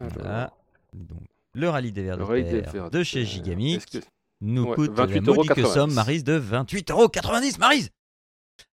Voilà. 0.00 0.52
Donc, 0.92 1.22
le 1.54 1.68
rallye 1.68 1.92
des 1.92 2.02
vers 2.02 2.16
de 2.18 2.22
rallye 2.22 2.44
des 2.44 2.62
terre 2.62 2.72
vers 2.72 2.90
de 2.90 3.02
chez. 3.02 3.24
Gigamic 3.24 3.86
que- 3.90 3.98
nous 4.40 4.64
Ouais, 4.64 4.74
coûte 4.74 4.90
la 4.96 5.06
28,90 5.06 5.36
modique 5.36 5.66
somme, 5.66 5.92
Marise, 5.94 6.24
de 6.24 6.34
28,90€, 6.34 7.58
Marise 7.58 7.90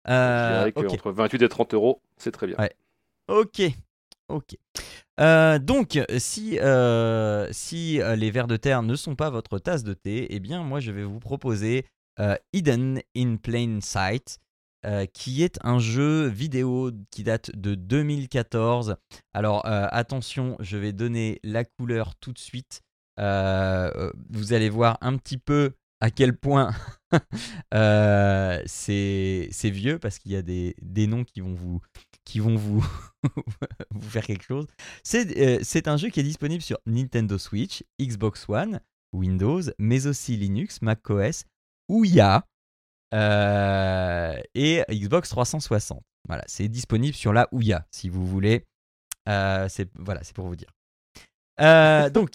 euh, 0.08 0.58
dirais 0.60 0.72
que 0.72 0.80
ok. 0.80 0.92
entre 0.94 1.12
28 1.12 1.42
et 1.42 1.48
30 1.48 1.74
euros, 1.74 2.00
c'est 2.16 2.32
très 2.32 2.46
bien. 2.46 2.56
Ouais. 2.58 2.72
Ok, 3.28 3.60
ok. 4.28 4.56
Euh, 5.20 5.58
donc, 5.58 6.00
si, 6.18 6.58
euh, 6.60 7.46
si 7.52 8.00
les 8.16 8.30
vers 8.30 8.46
de 8.46 8.56
terre 8.56 8.82
ne 8.82 8.94
sont 8.96 9.14
pas 9.16 9.28
votre 9.28 9.58
tasse 9.58 9.84
de 9.84 9.92
thé, 9.92 10.28
eh 10.30 10.40
bien, 10.40 10.62
moi, 10.62 10.80
je 10.80 10.90
vais 10.92 11.04
vous 11.04 11.20
proposer 11.20 11.84
Hidden 12.54 13.02
in 13.16 13.36
Plain 13.36 13.80
Sight, 13.82 14.38
euh, 14.86 15.06
qui 15.06 15.42
est 15.42 15.58
un 15.64 15.80
jeu 15.80 16.28
vidéo 16.28 16.92
qui 17.10 17.24
date 17.24 17.50
de 17.56 17.74
2014. 17.74 18.94
Alors, 19.34 19.66
euh, 19.66 19.88
attention, 19.90 20.56
je 20.60 20.76
vais 20.76 20.92
donner 20.92 21.40
la 21.42 21.64
couleur 21.64 22.14
tout 22.14 22.32
de 22.32 22.38
suite. 22.38 22.82
Euh, 23.18 24.12
vous 24.30 24.52
allez 24.52 24.70
voir 24.70 24.96
un 25.00 25.16
petit 25.16 25.36
peu 25.36 25.72
à 26.00 26.12
quel 26.12 26.36
point 26.36 26.70
c'est 28.66 29.50
vieux 29.64 29.98
parce 29.98 30.20
qu'il 30.20 30.30
y 30.30 30.36
a 30.36 30.42
des, 30.42 31.06
noms 31.08 31.24
qui 31.24 31.40
vont 31.40 31.54
vous, 31.54 31.80
qui 32.24 32.38
vont 32.38 32.54
vous, 32.54 32.86
vous 33.90 34.08
faire 34.08 34.24
quelque 34.24 34.44
chose. 34.44 34.68
C'est 35.02 35.64
c'est 35.64 35.88
un 35.88 35.96
jeu 35.96 36.10
qui 36.10 36.20
est 36.20 36.22
disponible 36.22 36.62
sur 36.62 36.78
Nintendo 36.86 37.36
Switch, 37.36 37.82
Xbox 38.00 38.48
One, 38.48 38.80
Windows, 39.12 39.62
mais 39.80 40.06
aussi 40.06 40.36
Linux, 40.36 40.82
macOS, 40.82 41.46
Ouya 41.88 42.44
euh, 43.14 44.40
et 44.54 44.84
Xbox 44.90 45.30
360. 45.30 46.02
Voilà, 46.28 46.44
c'est 46.46 46.68
disponible 46.68 47.14
sur 47.14 47.32
la 47.32 47.48
Ouya 47.52 47.86
si 47.90 48.08
vous 48.08 48.26
voulez. 48.26 48.66
Euh, 49.28 49.66
c'est 49.68 49.88
voilà, 49.98 50.22
c'est 50.22 50.34
pour 50.34 50.46
vous 50.46 50.56
dire. 50.56 50.70
Euh, 51.60 52.10
donc, 52.10 52.30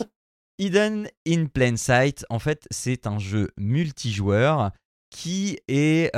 Hidden 0.57 1.07
in 1.27 1.45
Plain 1.45 1.75
Sight, 1.75 2.25
en 2.29 2.39
fait, 2.39 2.67
c'est 2.71 3.07
un 3.07 3.19
jeu 3.19 3.51
multijoueur 3.57 4.71
qui 5.09 5.59
est 5.67 6.11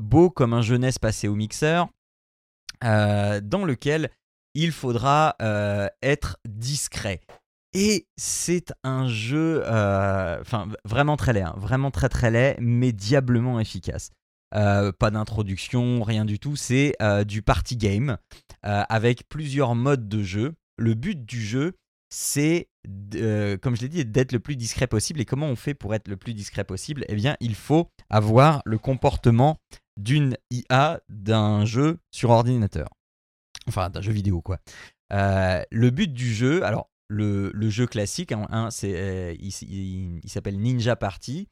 beau 0.00 0.30
comme 0.30 0.54
un 0.54 0.62
jeunesse 0.62 0.98
passé 0.98 1.28
au 1.28 1.34
mixeur, 1.34 1.88
dans 2.80 3.64
lequel 3.66 4.10
il 4.54 4.72
faudra 4.72 5.36
être 6.02 6.38
discret. 6.46 7.20
Et 7.72 8.08
c'est 8.16 8.72
un 8.82 9.06
jeu, 9.06 9.62
euh, 9.64 10.40
enfin 10.40 10.68
vraiment 10.84 11.16
très 11.16 11.32
laid, 11.32 11.42
hein, 11.42 11.54
vraiment 11.56 11.90
très 11.90 12.08
très 12.08 12.30
laid, 12.30 12.56
mais 12.60 12.92
diablement 12.92 13.60
efficace. 13.60 14.10
Euh, 14.56 14.90
pas 14.90 15.12
d'introduction, 15.12 16.02
rien 16.02 16.24
du 16.24 16.40
tout. 16.40 16.56
C'est 16.56 16.94
euh, 17.00 17.22
du 17.22 17.42
party 17.42 17.76
game 17.76 18.16
avec 18.62 19.26
plusieurs 19.28 19.74
modes 19.74 20.08
de 20.08 20.22
jeu. 20.22 20.52
Le 20.76 20.94
but 20.94 21.24
du 21.24 21.40
jeu, 21.40 21.76
c'est, 22.10 22.68
comme 22.84 23.76
je 23.76 23.80
l'ai 23.80 23.88
dit, 23.88 24.04
d'être 24.04 24.32
le 24.32 24.40
plus 24.40 24.56
discret 24.56 24.86
possible. 24.86 25.20
Et 25.20 25.24
comment 25.24 25.46
on 25.46 25.56
fait 25.56 25.72
pour 25.72 25.94
être 25.94 26.08
le 26.08 26.16
plus 26.16 26.34
discret 26.34 26.64
possible? 26.64 27.04
Eh 27.08 27.14
bien, 27.14 27.36
il 27.40 27.54
faut 27.54 27.88
avoir 28.10 28.60
le 28.66 28.76
comportement 28.76 29.56
d'une 29.96 30.36
IA 30.50 31.00
d'un 31.08 31.64
jeu 31.64 31.98
sur 32.10 32.30
ordinateur. 32.30 32.88
Enfin, 33.66 33.88
d'un 33.88 34.02
jeu 34.02 34.12
vidéo, 34.12 34.42
quoi. 34.42 34.58
le 35.10 35.88
but 35.88 36.12
du 36.12 36.34
jeu, 36.34 36.62
alors 36.64 36.89
le, 37.10 37.70
jeu 37.70 37.86
classique, 37.86 38.32
hein, 38.32 38.68
c'est, 38.70 38.94
euh, 38.94 39.34
il, 39.40 40.20
s'appelle 40.26 40.58
Ninja 40.58 40.96
Party. 40.96 41.48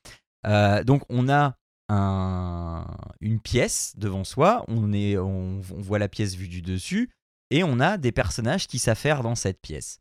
Euh, 0.46 0.84
donc 0.84 1.02
on 1.08 1.28
a 1.28 1.56
un, 1.88 2.86
une 3.20 3.40
pièce 3.40 3.94
devant 3.96 4.24
soi, 4.24 4.64
on, 4.68 5.60
voit 5.60 5.98
la 5.98 6.08
pièce 6.08 6.34
vue 6.36 6.48
du 6.48 6.62
dessus, 6.62 7.10
et 7.50 7.64
on 7.64 7.80
a 7.80 7.98
des 7.98 8.12
personnages 8.12 8.66
qui 8.66 8.78
s'affairent 8.78 9.22
dans 9.22 9.34
cette 9.34 9.60
pièce. 9.60 10.00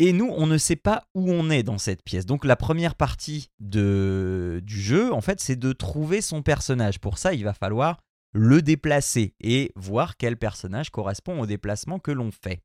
Et 0.00 0.12
nous, 0.12 0.28
on 0.30 0.46
ne 0.46 0.58
sait 0.58 0.76
pas 0.76 1.08
où 1.14 1.28
on 1.28 1.50
est 1.50 1.64
dans 1.64 1.78
cette 1.78 2.04
pièce. 2.04 2.24
Donc 2.24 2.44
la 2.44 2.54
première 2.54 2.94
partie 2.94 3.50
du 3.58 4.62
jeu, 4.64 5.12
en 5.12 5.20
fait, 5.20 5.40
c'est 5.40 5.56
de 5.56 5.72
trouver 5.72 6.20
son 6.20 6.42
personnage. 6.42 7.00
Pour 7.00 7.18
ça, 7.18 7.34
il 7.34 7.42
va 7.42 7.52
falloir 7.52 7.98
le 8.32 8.62
déplacer 8.62 9.34
et 9.40 9.72
voir 9.74 10.16
quel 10.16 10.36
personnage 10.36 10.90
correspond 10.90 11.40
au 11.40 11.46
déplacement 11.46 11.98
que 11.98 12.12
l'on 12.12 12.30
fait. 12.30 12.62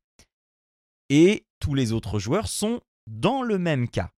Et 1.10 1.46
tous 1.60 1.74
les 1.74 1.92
autres 1.92 2.18
joueurs 2.18 2.48
sont 2.48 2.80
dans 3.06 3.42
le 3.42 3.58
même 3.58 3.88
cas. 3.88 4.10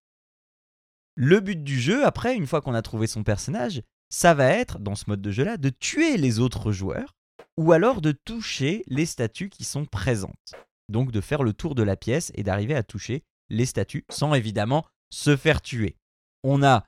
Le 1.14 1.40
but 1.40 1.62
du 1.62 1.80
jeu, 1.80 2.04
après, 2.04 2.36
une 2.36 2.46
fois 2.46 2.60
qu'on 2.60 2.74
a 2.74 2.82
trouvé 2.82 3.06
son 3.06 3.24
personnage, 3.24 3.82
ça 4.10 4.34
va 4.34 4.48
être, 4.48 4.78
dans 4.78 4.94
ce 4.94 5.04
mode 5.08 5.22
de 5.22 5.30
jeu-là, 5.30 5.56
de 5.56 5.70
tuer 5.70 6.16
les 6.16 6.38
autres 6.38 6.72
joueurs 6.72 7.14
ou 7.56 7.72
alors 7.72 8.00
de 8.00 8.12
toucher 8.12 8.84
les 8.86 9.06
statues 9.06 9.48
qui 9.48 9.64
sont 9.64 9.86
présentes. 9.86 10.54
Donc 10.88 11.10
de 11.10 11.20
faire 11.20 11.42
le 11.42 11.52
tour 11.52 11.74
de 11.74 11.82
la 11.82 11.96
pièce 11.96 12.30
et 12.34 12.42
d'arriver 12.42 12.74
à 12.74 12.82
toucher 12.82 13.24
les 13.48 13.66
statues 13.66 14.04
sans 14.10 14.34
évidemment 14.34 14.86
se 15.10 15.36
faire 15.36 15.62
tuer. 15.62 15.96
On 16.44 16.62
a 16.62 16.84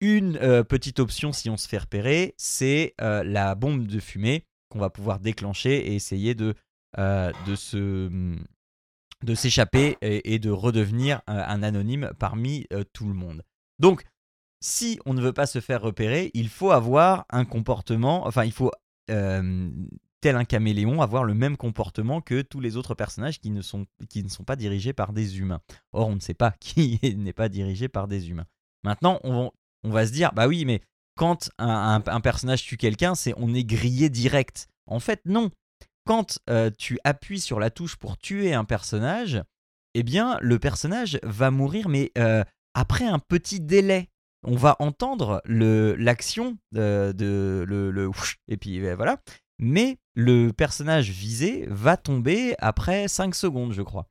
une 0.00 0.36
euh, 0.36 0.62
petite 0.62 1.00
option 1.00 1.32
si 1.32 1.48
on 1.48 1.56
se 1.56 1.66
fait 1.66 1.78
repérer, 1.78 2.34
c'est 2.36 2.94
euh, 3.00 3.24
la 3.24 3.54
bombe 3.54 3.86
de 3.86 3.98
fumée 3.98 4.44
qu'on 4.68 4.78
va 4.78 4.90
pouvoir 4.90 5.20
déclencher 5.20 5.88
et 5.88 5.94
essayer 5.94 6.34
de, 6.34 6.54
euh, 6.98 7.32
de 7.46 7.56
se 7.56 8.06
hum, 8.08 8.44
de 9.26 9.34
s'échapper 9.34 9.98
et, 10.00 10.38
de 10.38 10.50
redevenir 10.50 11.20
un 11.26 11.62
anonyme 11.62 12.12
parmi 12.18 12.66
euh, 12.72 12.84
tout 12.92 13.06
le 13.06 13.14
monde. 13.14 13.42
Donc, 13.78 14.04
si 14.60 14.98
on 15.04 15.12
ne 15.14 15.20
veut 15.20 15.32
pas 15.32 15.46
se 15.46 15.60
faire 15.60 15.82
repérer, 15.82 16.30
il 16.32 16.48
faut 16.48 16.70
avoir 16.70 17.26
un 17.30 17.44
comportement, 17.44 18.26
enfin, 18.26 18.44
il 18.44 18.52
faut, 18.52 18.70
euh, 19.10 19.70
tel 20.20 20.36
un 20.36 20.44
caméléon, 20.44 21.02
avoir 21.02 21.24
le 21.24 21.34
même 21.34 21.56
comportement 21.56 22.20
que 22.20 22.40
tous 22.40 22.60
les 22.60 22.76
autres 22.76 22.94
personnages 22.94 23.40
qui 23.40 23.50
ne 23.50 23.62
sont, 23.62 23.86
qui 24.08 24.22
ne 24.22 24.28
sont 24.28 24.44
pas 24.44 24.56
dirigés 24.56 24.92
par 24.92 25.12
des 25.12 25.38
humains. 25.38 25.60
Or, 25.92 26.08
on 26.08 26.14
ne 26.14 26.20
sait 26.20 26.34
pas 26.34 26.52
qui 26.60 26.98
n'est 27.02 27.32
pas 27.32 27.48
dirigé 27.48 27.88
par 27.88 28.08
des 28.08 28.30
humains. 28.30 28.46
Maintenant, 28.84 29.20
on, 29.24 29.50
on 29.82 29.90
va 29.90 30.06
se 30.06 30.12
dire, 30.12 30.32
bah 30.32 30.46
oui, 30.46 30.64
mais 30.64 30.80
quand 31.16 31.50
un, 31.58 32.02
un 32.06 32.20
personnage 32.20 32.64
tue 32.64 32.76
quelqu'un, 32.76 33.14
c'est 33.14 33.34
on 33.36 33.52
est 33.54 33.64
grillé 33.64 34.08
direct. 34.08 34.68
En 34.86 35.00
fait, 35.00 35.20
non 35.24 35.50
quand 36.06 36.38
euh, 36.48 36.70
tu 36.78 36.98
appuies 37.04 37.40
sur 37.40 37.60
la 37.60 37.70
touche 37.70 37.96
pour 37.96 38.16
tuer 38.16 38.54
un 38.54 38.64
personnage, 38.64 39.42
eh 39.94 40.02
bien, 40.02 40.38
le 40.40 40.58
personnage 40.58 41.18
va 41.22 41.50
mourir, 41.50 41.88
mais 41.88 42.12
euh, 42.16 42.44
après 42.74 43.04
un 43.04 43.18
petit 43.18 43.60
délai. 43.60 44.08
On 44.48 44.54
va 44.54 44.76
entendre 44.78 45.42
l'action 45.46 46.56
de, 46.70 47.12
de, 47.12 47.64
le, 47.66 47.90
le 47.90 48.08
et 48.46 48.56
puis 48.56 48.80
ben, 48.80 48.94
voilà. 48.94 49.20
Mais 49.58 49.98
le 50.14 50.52
personnage 50.52 51.10
visé 51.10 51.66
va 51.68 51.96
tomber 51.96 52.54
après 52.58 53.08
5 53.08 53.34
secondes, 53.34 53.72
je 53.72 53.82
crois. 53.82 54.06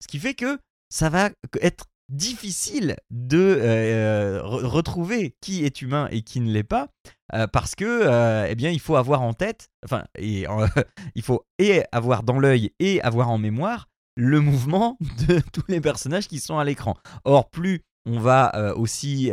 Ce 0.00 0.08
qui 0.08 0.18
fait 0.18 0.34
que 0.34 0.58
ça 0.88 1.10
va 1.10 1.30
être 1.60 1.86
difficile 2.10 2.96
de 3.10 3.38
euh, 3.38 4.40
retrouver 4.42 5.36
qui 5.40 5.64
est 5.64 5.80
humain 5.80 6.08
et 6.10 6.22
qui 6.22 6.40
ne 6.40 6.50
l'est 6.50 6.64
pas 6.64 6.88
euh, 7.34 7.46
parce 7.46 7.76
que 7.76 7.84
euh, 7.84 8.46
eh 8.50 8.56
bien 8.56 8.70
il 8.70 8.80
faut 8.80 8.96
avoir 8.96 9.22
en 9.22 9.32
tête 9.32 9.70
enfin 9.84 10.04
et, 10.18 10.44
il 11.14 11.22
faut 11.22 11.46
et 11.58 11.84
avoir 11.92 12.24
dans 12.24 12.38
l'œil 12.38 12.72
et 12.80 13.00
avoir 13.02 13.30
en 13.30 13.38
mémoire 13.38 13.88
le 14.16 14.40
mouvement 14.40 14.98
de 15.28 15.40
tous 15.52 15.64
les 15.68 15.80
personnages 15.80 16.26
qui 16.26 16.40
sont 16.40 16.58
à 16.58 16.64
l'écran. 16.64 16.96
Or 17.24 17.48
plus 17.48 17.82
on 18.06 18.18
va 18.18 18.74
aussi 18.76 19.30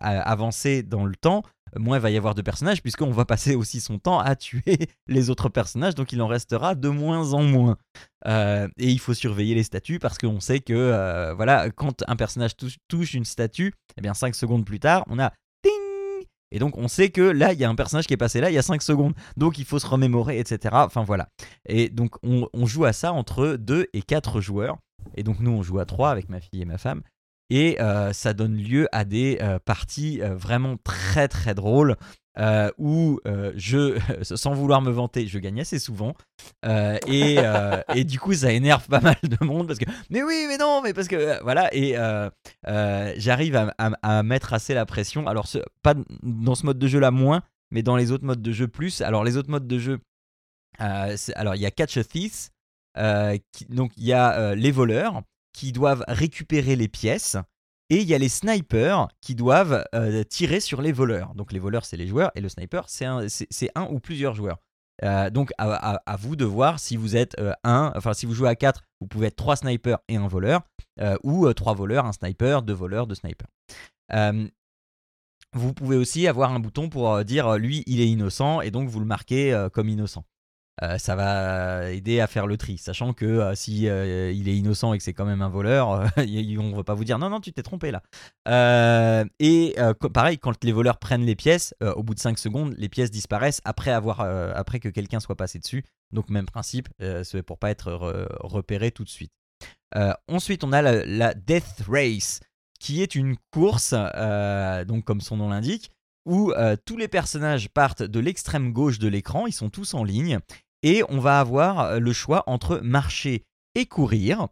avancer 0.00 0.82
dans 0.82 1.06
le 1.06 1.16
temps, 1.16 1.42
moins 1.76 1.98
va 1.98 2.10
y 2.10 2.16
avoir 2.16 2.34
de 2.34 2.42
personnages, 2.42 2.82
puisqu'on 2.82 3.10
va 3.10 3.24
passer 3.24 3.54
aussi 3.54 3.80
son 3.80 3.98
temps 3.98 4.18
à 4.18 4.36
tuer 4.36 4.78
les 5.06 5.30
autres 5.30 5.48
personnages, 5.48 5.94
donc 5.94 6.12
il 6.12 6.22
en 6.22 6.26
restera 6.26 6.74
de 6.74 6.88
moins 6.88 7.32
en 7.32 7.42
moins. 7.42 7.76
Euh, 8.26 8.68
et 8.78 8.88
il 8.88 8.98
faut 8.98 9.14
surveiller 9.14 9.54
les 9.54 9.62
statues, 9.62 9.98
parce 9.98 10.18
qu'on 10.18 10.40
sait 10.40 10.60
que 10.60 10.72
euh, 10.72 11.34
voilà, 11.34 11.70
quand 11.70 12.04
un 12.06 12.16
personnage 12.16 12.52
touche, 12.56 13.14
une 13.14 13.24
statue, 13.24 13.74
eh 13.96 14.00
bien 14.00 14.14
5 14.14 14.34
secondes 14.34 14.64
plus 14.64 14.80
tard, 14.80 15.04
on 15.08 15.18
a 15.18 15.32
ting 15.62 16.26
Et 16.50 16.58
donc 16.58 16.76
on 16.78 16.88
sait 16.88 17.10
que 17.10 17.22
là, 17.22 17.52
il 17.52 17.58
y 17.58 17.64
a 17.64 17.70
un 17.70 17.74
personnage 17.74 18.06
qui 18.06 18.14
est 18.14 18.18
passé 18.18 18.40
là, 18.40 18.50
il 18.50 18.54
y 18.54 18.58
a 18.58 18.62
5 18.62 18.82
secondes. 18.82 19.14
Donc 19.36 19.58
il 19.58 19.64
faut 19.64 19.78
se 19.78 19.86
remémorer, 19.86 20.38
etc. 20.38 20.74
Enfin 20.74 21.04
voilà. 21.04 21.28
Et 21.66 21.88
donc 21.88 22.16
on, 22.22 22.48
on 22.52 22.66
joue 22.66 22.84
à 22.84 22.92
ça 22.92 23.12
entre 23.12 23.56
2 23.58 23.86
et 23.92 24.02
4 24.02 24.40
joueurs. 24.40 24.78
Et 25.14 25.22
donc 25.22 25.40
nous, 25.40 25.50
on 25.50 25.62
joue 25.62 25.78
à 25.78 25.86
3 25.86 26.10
avec 26.10 26.28
ma 26.28 26.40
fille 26.40 26.62
et 26.62 26.64
ma 26.64 26.78
femme 26.78 27.02
et 27.50 27.80
euh, 27.80 28.12
ça 28.12 28.34
donne 28.34 28.56
lieu 28.56 28.88
à 28.92 29.04
des 29.04 29.38
euh, 29.40 29.58
parties 29.58 30.20
euh, 30.22 30.34
vraiment 30.34 30.76
très 30.82 31.28
très 31.28 31.54
drôles 31.54 31.96
où 32.78 33.18
je, 33.56 33.98
sans 34.22 34.54
vouloir 34.54 34.80
me 34.80 34.92
vanter, 34.92 35.26
je 35.26 35.40
gagne 35.40 35.60
assez 35.60 35.80
souvent 35.80 36.14
et, 36.64 37.38
et, 37.94 38.04
du 38.04 38.20
coup 38.20 38.32
ça 38.32 38.52
énerve 38.52 38.86
pas 38.86 39.00
mal 39.00 39.16
de 39.24 39.44
monde 39.44 39.66
parce 39.66 39.80
que 39.80 39.86
mais 40.08 40.22
oui 40.22 40.44
mais 40.46 40.56
non 40.56 40.80
mais 40.80 40.94
parce 40.94 41.08
que 41.08 41.42
voilà 41.42 41.68
et 41.74 41.96
j'arrive 43.16 43.56
à, 43.56 43.74
à, 43.76 44.22
mettre 44.22 44.52
assez 44.52 44.72
la 44.72 44.86
pression. 44.86 45.26
Alors 45.26 45.48
pas 45.82 45.94
dans 46.22 46.54
ce 46.54 46.64
mode 46.64 46.78
de 46.78 46.86
jeu 46.86 47.00
là 47.00 47.10
moins 47.10 47.42
mais 47.72 47.82
dans 47.82 47.96
les 47.96 48.12
autres 48.12 48.24
modes 48.24 48.42
de 48.42 48.52
jeu 48.52 48.68
plus. 48.68 49.00
Alors 49.00 49.24
les 49.24 49.36
autres 49.36 49.50
modes 49.50 49.66
de 49.66 49.78
jeu 49.80 49.98
alors 50.78 51.56
il 51.56 51.60
y 51.60 51.66
a 51.66 51.72
Catch 51.72 51.96
a 51.96 52.04
Thief 52.04 52.50
donc 53.68 53.90
il 53.96 54.04
y 54.04 54.12
a 54.12 54.54
les 54.54 54.70
voleurs 54.70 55.22
qui 55.52 55.72
doivent 55.72 56.04
récupérer 56.08 56.76
les 56.76 56.88
pièces. 56.88 57.36
Et 57.90 58.02
il 58.02 58.08
y 58.08 58.14
a 58.14 58.18
les 58.18 58.28
snipers 58.28 59.08
qui 59.22 59.34
doivent 59.34 59.84
euh, 59.94 60.22
tirer 60.22 60.60
sur 60.60 60.82
les 60.82 60.92
voleurs. 60.92 61.34
Donc 61.34 61.52
les 61.52 61.58
voleurs, 61.58 61.86
c'est 61.86 61.96
les 61.96 62.06
joueurs, 62.06 62.30
et 62.34 62.40
le 62.40 62.48
sniper, 62.48 62.84
c'est 62.88 63.06
un, 63.06 63.84
ou 63.90 63.98
plusieurs 63.98 64.34
joueurs. 64.34 64.58
Euh, 65.04 65.30
donc 65.30 65.52
à, 65.58 66.16
vous 66.18 66.36
de 66.36 66.44
voir 66.44 66.80
si 66.80 66.96
vous 66.96 67.16
êtes 67.16 67.38
euh, 67.38 67.52
un, 67.62 67.92
enfin 67.96 68.14
si 68.14 68.26
vous 68.26 68.34
jouez 68.34 68.48
à 68.48 68.56
4, 68.56 68.82
vous 69.00 69.06
pouvez 69.06 69.28
être 69.28 69.36
trois 69.36 69.56
snipers 69.56 69.98
et 70.08 70.16
un 70.16 70.28
voleur, 70.28 70.62
ou 71.22 71.50
trois 71.54 71.74
voleurs, 71.74 72.04
un 72.04 72.12
sniper, 72.12 72.62
deux 72.62 72.74
voleurs, 72.74 73.06
deux 73.06 73.14
snipers. 73.14 73.46
vous 75.54 75.72
pouvez 75.72 75.96
aussi 75.96 76.26
avoir 76.26 76.52
un 76.52 76.58
bouton 76.58 76.88
pour 76.88 77.24
dire 77.24 77.56
lui 77.56 77.84
il 77.86 78.00
est 78.00 78.08
innocent 78.08 78.60
et 78.60 78.72
donc 78.72 78.88
vous 78.88 78.98
le 79.00 79.06
marquez 79.06 79.68
comme 79.72 79.88
innocent. 79.88 80.24
Euh, 80.82 80.98
ça 80.98 81.16
va 81.16 81.90
aider 81.90 82.20
à 82.20 82.26
faire 82.26 82.46
le 82.46 82.56
tri, 82.56 82.78
sachant 82.78 83.12
que 83.12 83.24
euh, 83.24 83.54
si 83.54 83.88
euh, 83.88 84.30
il 84.30 84.48
est 84.48 84.56
innocent 84.56 84.92
et 84.92 84.98
que 84.98 85.04
c'est 85.04 85.12
quand 85.12 85.24
même 85.24 85.42
un 85.42 85.48
voleur, 85.48 85.88
on 86.16 86.76
va 86.76 86.84
pas 86.84 86.94
vous 86.94 87.04
dire 87.04 87.18
non 87.18 87.30
non 87.30 87.40
tu 87.40 87.52
t'es 87.52 87.62
trompé 87.62 87.90
là. 87.90 88.02
et 89.40 89.74
pareil 90.12 90.38
quand 90.38 90.62
les 90.62 90.72
voleurs 90.72 90.98
prennent 90.98 91.24
les 91.24 91.36
pièces, 91.36 91.74
au 91.80 92.02
bout 92.02 92.14
de 92.14 92.20
5 92.20 92.38
secondes 92.38 92.74
les 92.76 92.88
pièces 92.88 93.10
disparaissent 93.10 93.60
après 93.64 93.90
avoir 93.90 94.20
après 94.20 94.80
que 94.80 94.88
quelqu'un 94.88 95.20
soit 95.20 95.36
passé 95.36 95.58
dessus. 95.58 95.84
Donc 96.12 96.30
même 96.30 96.46
principe, 96.46 96.88
c'est 96.98 97.42
pour 97.42 97.58
pas 97.58 97.70
être 97.70 98.28
repéré 98.40 98.90
tout 98.90 99.04
de 99.04 99.08
suite. 99.08 99.32
ensuite 100.28 100.64
on 100.64 100.72
a 100.72 100.82
la, 100.82 101.04
la, 101.04 101.34
Death 101.34 101.84
Race 101.88 102.40
qui 102.80 103.02
est 103.02 103.14
une 103.14 103.36
course, 103.50 103.94
donc 104.86 105.04
comme 105.04 105.20
son 105.20 105.36
nom 105.36 105.48
l'indique, 105.48 105.90
où 106.24 106.52
tous 106.84 106.96
les 106.96 107.08
personnages 107.08 107.68
partent 107.68 108.02
de 108.02 108.20
l'extrême 108.20 108.72
gauche 108.72 108.98
de 108.98 109.08
l'écran, 109.08 109.46
ils 109.46 109.52
sont 109.52 109.70
tous 109.70 109.94
en 109.94 110.04
ligne, 110.04 110.38
et 110.82 111.02
on 111.08 111.18
va 111.18 111.40
avoir 111.40 111.80
euh, 111.80 111.98
le 111.98 112.12
choix 112.12 112.44
entre 112.46 112.78
marcher 112.78 113.44
et 113.74 113.86
courir. 113.86 114.48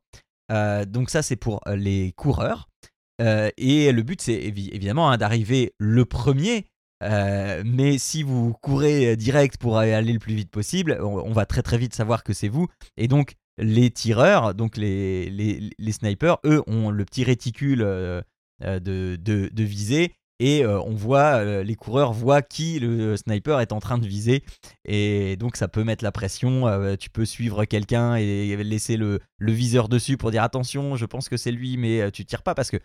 Euh, 0.52 0.85
donc 0.85 1.11
ça 1.11 1.23
c'est 1.23 1.37
pour 1.37 1.61
euh, 1.66 1.76
les 1.76 2.12
coureurs. 2.16 2.68
et 3.18 3.92
le 3.92 4.02
but 4.02 4.21
c'est 4.21 4.35
évidemment 4.35 5.11
hein, 5.11 5.16
d'arriver 5.16 5.73
le 5.78 6.04
premier. 6.04 6.66
mais 7.00 7.99
si 7.99 8.23
vous 8.23 8.52
courez 8.62 9.16
direct 9.16 9.59
pour 9.59 9.78
aller 9.78 10.12
le 10.12 10.18
plus 10.18 10.35
vite 10.35 10.50
possible, 10.50 10.99
on, 11.00 11.33
va 11.33 11.47
très 11.47 11.62
très 11.62 11.78
vite 11.78 11.95
savoir 11.95 12.25
que 12.25 12.33
c'est 12.33 12.49
vous. 12.49 12.68
Et 12.97 13.09
donc 13.09 13.35
les 13.59 13.90
tireurs, 13.90 14.54
donc 14.54 14.76
les, 14.76 15.71
snipers, 15.90 16.38
eux 16.45 16.62
ont 16.66 16.90
le 16.90 17.04
petit 17.06 17.25
réticule 17.25 17.78
de, 17.78 18.23
de, 18.61 19.16
de 19.50 19.64
visée 19.64 20.12
et 20.38 20.64
euh, 20.64 20.80
on 20.80 20.94
voit, 20.94 21.36
euh, 21.36 21.62
les 21.62 21.74
coureurs 21.76 22.12
voient 22.12 22.42
qui 22.42 22.78
le 22.78 23.16
sniper 23.16 23.60
est 23.60 23.72
en 23.72 23.80
train 23.80 23.98
de 23.98 24.06
viser 24.06 24.42
et 24.84 25.36
donc 25.36 25.56
ça 25.56 25.68
peut 25.68 25.84
mettre 25.84 26.04
la 26.04 26.12
pression. 26.12 26.66
euh, 26.68 26.96
tu 26.96 27.10
peux 27.10 27.24
suivre 27.24 27.64
quelqu'un 27.64 28.16
et 28.16 28.56
laisser 28.62 28.96
le, 28.96 29.20
le 29.38 29.52
viseur 29.52 29.88
dessus 29.88 30.16
pour 30.16 30.30
dire 30.30 30.42
attention, 30.42 30.96
je 30.96 31.06
pense 31.06 31.28
que 31.28 31.36
c'est 31.36 31.52
lui, 31.52 31.76
mais 31.76 32.00
euh, 32.02 32.10
tu 32.10 32.24
tires 32.24 32.42
pas 32.42 32.54
parce 32.54 32.70
que 32.70 32.76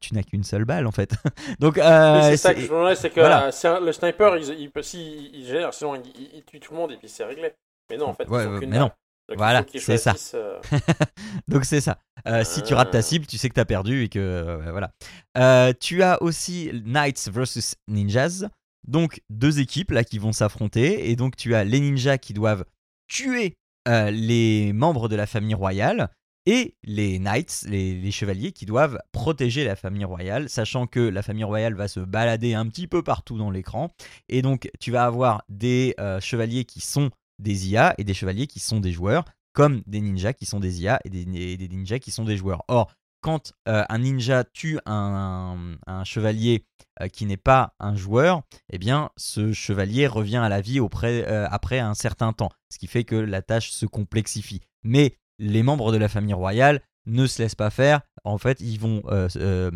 tu 0.00 0.14
n'as 0.14 0.22
qu'une 0.22 0.44
seule 0.44 0.64
balle 0.64 0.86
en 0.86 0.92
fait. 0.92 1.12
donc 1.60 1.78
euh, 1.78 2.22
c'est 2.22 2.36
ça 2.36 2.54
que 2.54 2.60
je 2.60 2.66
demandais, 2.66 2.94
c'est 2.94 3.10
que 3.10 3.20
voilà. 3.20 3.50
euh, 3.64 3.80
le 3.80 3.92
sniper, 3.92 4.36
il, 4.38 4.60
il 4.60 4.70
peut, 4.70 4.82
si, 4.82 5.30
il 5.34 5.46
gère, 5.46 5.74
sinon 5.74 5.94
il, 5.96 6.42
tue 6.44 6.60
tout 6.60 6.72
le 6.72 6.78
monde 6.78 6.92
et 6.92 6.96
puis 6.96 7.08
c'est 7.08 7.24
réglé. 7.24 7.52
Mais 7.90 7.96
non, 7.96 8.06
en 8.06 8.14
fait, 8.14 8.28
Ouais, 8.28 8.44
ils 8.44 8.48
ont 8.48 8.58
mais 8.60 8.78
non. 8.78 8.90
Donc, 9.30 9.38
Voilà, 9.38 9.64
c'est 9.74 9.96
ça. 9.96 10.14
euh, 10.34 10.60
Donc 11.48 11.64
c'est 11.64 11.80
ça. 11.80 11.98
Euh, 12.26 12.44
Si 12.44 12.62
tu 12.62 12.74
rates 12.74 12.90
ta 12.90 12.98
Ah. 12.98 13.02
cible, 13.02 13.26
tu 13.26 13.38
sais 13.38 13.48
que 13.48 13.54
tu 13.54 13.60
as 13.60 13.64
perdu 13.64 14.02
et 14.04 14.08
que 14.08 14.18
euh, 14.18 14.70
voilà. 14.70 14.92
Euh, 15.38 15.72
tu 15.80 16.02
as 16.02 16.22
aussi 16.22 16.70
Knights 16.84 17.30
versus 17.32 17.76
Ninjas. 17.88 18.48
Donc 18.86 19.20
deux 19.30 19.60
équipes 19.60 19.90
là 19.92 20.04
qui 20.04 20.18
vont 20.18 20.32
s'affronter 20.32 21.10
et 21.10 21.16
donc 21.16 21.36
tu 21.36 21.54
as 21.54 21.64
les 21.64 21.80
ninjas 21.80 22.18
qui 22.18 22.32
doivent 22.32 22.64
tuer 23.08 23.54
euh, 23.88 24.10
les 24.10 24.72
membres 24.72 25.08
de 25.08 25.16
la 25.16 25.26
famille 25.26 25.54
royale 25.54 26.08
et 26.46 26.74
les 26.82 27.18
knights, 27.18 27.64
les, 27.68 27.94
les 28.00 28.10
chevaliers 28.10 28.52
qui 28.52 28.64
doivent 28.64 28.98
protéger 29.12 29.64
la 29.64 29.76
famille 29.76 30.06
royale, 30.06 30.48
sachant 30.48 30.86
que 30.86 30.98
la 31.00 31.22
famille 31.22 31.44
royale 31.44 31.74
va 31.74 31.86
se 31.86 32.00
balader 32.00 32.54
un 32.54 32.66
petit 32.66 32.86
peu 32.88 33.02
partout 33.02 33.36
dans 33.36 33.50
l'écran. 33.50 33.90
Et 34.30 34.40
donc 34.40 34.70
tu 34.80 34.90
vas 34.90 35.04
avoir 35.04 35.42
des 35.50 35.94
euh, 36.00 36.18
chevaliers 36.20 36.64
qui 36.64 36.80
sont 36.80 37.10
des 37.40 37.68
IA 37.68 37.94
et 37.98 38.04
des 38.04 38.14
chevaliers 38.14 38.46
qui 38.46 38.60
sont 38.60 38.80
des 38.80 38.92
joueurs 38.92 39.24
comme 39.52 39.82
des 39.86 40.00
ninjas 40.00 40.32
qui 40.32 40.46
sont 40.46 40.60
des 40.60 40.82
IA 40.82 41.00
et 41.04 41.10
des, 41.10 41.68
ninjas 41.68 41.98
qui 41.98 42.10
sont 42.10 42.24
des 42.24 42.36
joueurs. 42.36 42.64
Or, 42.68 42.92
quand 43.20 43.52
euh, 43.68 43.84
un 43.88 43.98
ninja 43.98 44.44
tue 44.44 44.78
un, 44.86 45.76
chevalier 46.04 46.64
euh, 47.00 47.08
qui 47.08 47.26
n'est 47.26 47.36
pas 47.36 47.74
un 47.78 47.94
joueur, 47.94 48.42
eh 48.72 48.78
bien, 48.78 49.10
ce 49.16 49.52
chevalier 49.52 50.06
revient 50.06 50.38
à 50.38 50.48
la 50.48 50.60
vie 50.60 50.80
euh, 50.80 51.46
après 51.50 51.78
un 51.80 51.94
certain 51.94 52.32
temps, 52.32 52.50
ce 52.72 52.78
qui 52.78 52.86
fait 52.86 53.04
que 53.04 53.16
la 53.16 53.42
tâche 53.42 53.70
se 53.70 53.86
complexifie. 53.86 54.60
Mais 54.84 55.16
les 55.38 55.62
membres 55.62 55.92
de 55.92 55.96
la 55.96 56.08
famille 56.08 56.34
royale 56.34 56.82
ne 57.06 57.26
se 57.26 57.42
laissent 57.42 57.54
pas 57.54 57.70
faire. 57.70 58.00
En 58.24 58.38
fait, 58.38 58.60
ils 58.60 58.78
vont 58.78 59.02
euh, 59.06 59.28
euh, 59.36 59.70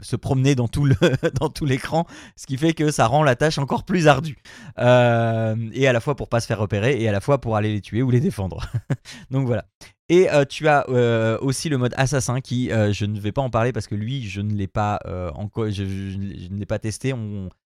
se 0.00 0.16
promener 0.16 0.54
dans 0.54 0.68
tout 0.68 0.84
le- 0.84 0.94
dans 1.40 1.48
tout 1.48 1.64
l'écran, 1.64 2.06
ce 2.36 2.46
qui 2.46 2.56
fait 2.56 2.72
que 2.72 2.90
ça 2.90 3.06
rend 3.06 3.22
la 3.22 3.36
tâche 3.36 3.58
encore 3.58 3.84
plus 3.84 4.06
ardue. 4.08 4.38
Euh, 4.78 5.56
et 5.72 5.88
à 5.88 5.92
la 5.92 6.00
fois 6.00 6.14
pour 6.14 6.28
pas 6.28 6.40
se 6.40 6.46
faire 6.46 6.58
repérer 6.58 7.00
et 7.00 7.08
à 7.08 7.12
la 7.12 7.20
fois 7.20 7.40
pour 7.40 7.56
aller 7.56 7.72
les 7.72 7.80
tuer 7.80 8.02
ou 8.02 8.10
les 8.10 8.20
défendre. 8.20 8.70
Donc 9.30 9.46
voilà. 9.46 9.64
Et 10.08 10.26
tu 10.48 10.68
as 10.68 10.88
aussi 11.42 11.68
le 11.68 11.76
mode 11.76 11.92
assassin 11.98 12.40
qui, 12.40 12.70
je 12.70 13.04
ne 13.04 13.20
vais 13.20 13.32
pas 13.32 13.42
en 13.42 13.50
parler 13.50 13.72
parce 13.72 13.86
que 13.86 13.94
lui, 13.94 14.26
je 14.26 14.40
ne 14.40 14.54
l'ai 14.54 14.66
pas 14.68 14.98
encore, 15.34 15.68
je, 15.70 15.82
ne 15.82 16.58
l'ai 16.58 16.64
pas 16.64 16.78
testé. 16.78 17.12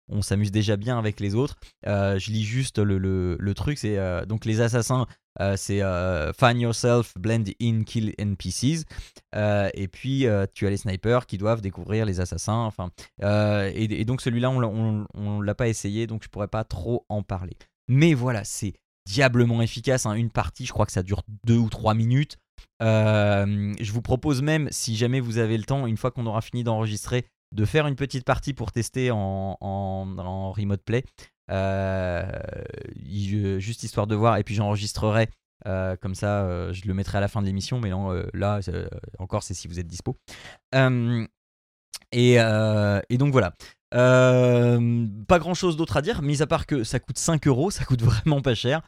On 0.09 0.21
s'amuse 0.21 0.51
déjà 0.51 0.75
bien 0.77 0.97
avec 0.99 1.19
les 1.19 1.35
autres. 1.35 1.55
Euh, 1.87 2.19
je 2.19 2.31
lis 2.31 2.43
juste 2.43 2.77
le, 2.79 2.97
le- 2.97 3.37
le 3.39 3.53
truc. 3.53 3.77
C'est 3.77 3.97
euh, 3.97 4.25
donc 4.25 4.45
les 4.45 4.61
assassins, 4.61 5.05
euh, 5.41 5.55
c'est 5.57 5.81
find 6.37 6.59
yourself, 6.61 7.13
blend 7.17 7.43
in, 7.61 7.83
kill 7.83 8.13
NPCs. 8.17 8.83
Et 9.35 9.87
puis 9.87 10.25
tu 10.53 10.67
as 10.67 10.69
les 10.69 10.77
snipers 10.77 11.25
qui 11.25 11.37
doivent 11.37 11.61
découvrir 11.61 12.05
les 12.05 12.19
assassins. 12.19 12.53
Enfin, 12.65 12.89
et, 13.21 14.05
donc 14.05 14.21
celui-là, 14.21 14.49
on, 14.49 15.05
on 15.13 15.41
l'a 15.41 15.55
pas 15.55 15.67
essayé, 15.67 16.07
donc 16.07 16.23
je 16.23 16.29
pourrais 16.29 16.47
pas 16.47 16.63
trop 16.63 17.05
en 17.09 17.23
parler. 17.23 17.55
Mais 17.87 18.13
voilà, 18.13 18.43
c'est 18.43 18.73
diablement 19.05 19.61
efficace. 19.61 20.05
hein. 20.05 20.13
Une 20.13 20.29
partie, 20.29 20.65
je 20.65 20.71
crois 20.71 20.85
que 20.85 20.91
ça 20.91 21.03
dure 21.03 21.23
deux 21.45 21.57
ou 21.57 21.69
trois 21.69 21.93
minutes. 21.93 22.37
Je 22.81 23.91
vous 23.91 24.01
propose 24.01 24.41
même, 24.41 24.67
si 24.71 24.95
jamais 24.95 25.19
vous 25.19 25.37
avez 25.37 25.57
le 25.57 25.63
temps, 25.63 25.87
une 25.87 25.97
fois 25.97 26.11
qu'on 26.11 26.25
aura 26.25 26.41
fini 26.41 26.63
d'enregistrer, 26.63 27.25
de 27.53 27.65
faire 27.65 27.87
une 27.87 27.95
petite 27.95 28.25
partie 28.25 28.53
pour 28.53 28.71
tester 28.71 29.11
en, 29.11 29.57
en, 29.61 30.17
en 30.17 30.51
remote 30.51 30.81
play. 30.83 31.03
Euh, 31.51 32.25
juste 33.59 33.83
histoire 33.83 34.07
de 34.07 34.15
voir. 34.15 34.37
Et 34.37 34.43
puis 34.43 34.55
j'enregistrerai. 34.55 35.29
euh, 35.67 35.95
comme 35.95 36.15
ça, 36.15 36.43
euh, 36.43 36.73
je 36.73 36.87
le 36.87 36.93
mettrai 36.93 37.19
à 37.19 37.21
la 37.21 37.27
fin 37.27 37.41
de 37.41 37.45
l'émission. 37.45 37.79
Mais 37.79 37.91
là, 38.33 38.59
encore, 39.19 39.43
c'est 39.43 39.53
si 39.53 39.67
vous 39.67 39.79
êtes 39.79 39.87
dispo. 39.87 40.17
Et, 42.11 42.33
et 42.33 43.17
donc 43.17 43.31
voilà. 43.31 43.53
Pas 43.91 45.39
grand 45.39 45.53
chose 45.53 45.77
d'autre 45.77 45.97
à 45.97 46.01
dire, 46.01 46.21
mis 46.21 46.41
à 46.41 46.47
part 46.47 46.65
que 46.65 46.83
ça 46.83 46.99
coûte 46.99 47.17
5 47.17 47.45
euros, 47.47 47.69
ça 47.71 47.85
coûte 47.85 48.01
vraiment 48.03 48.41
pas 48.41 48.55
cher. 48.55 48.81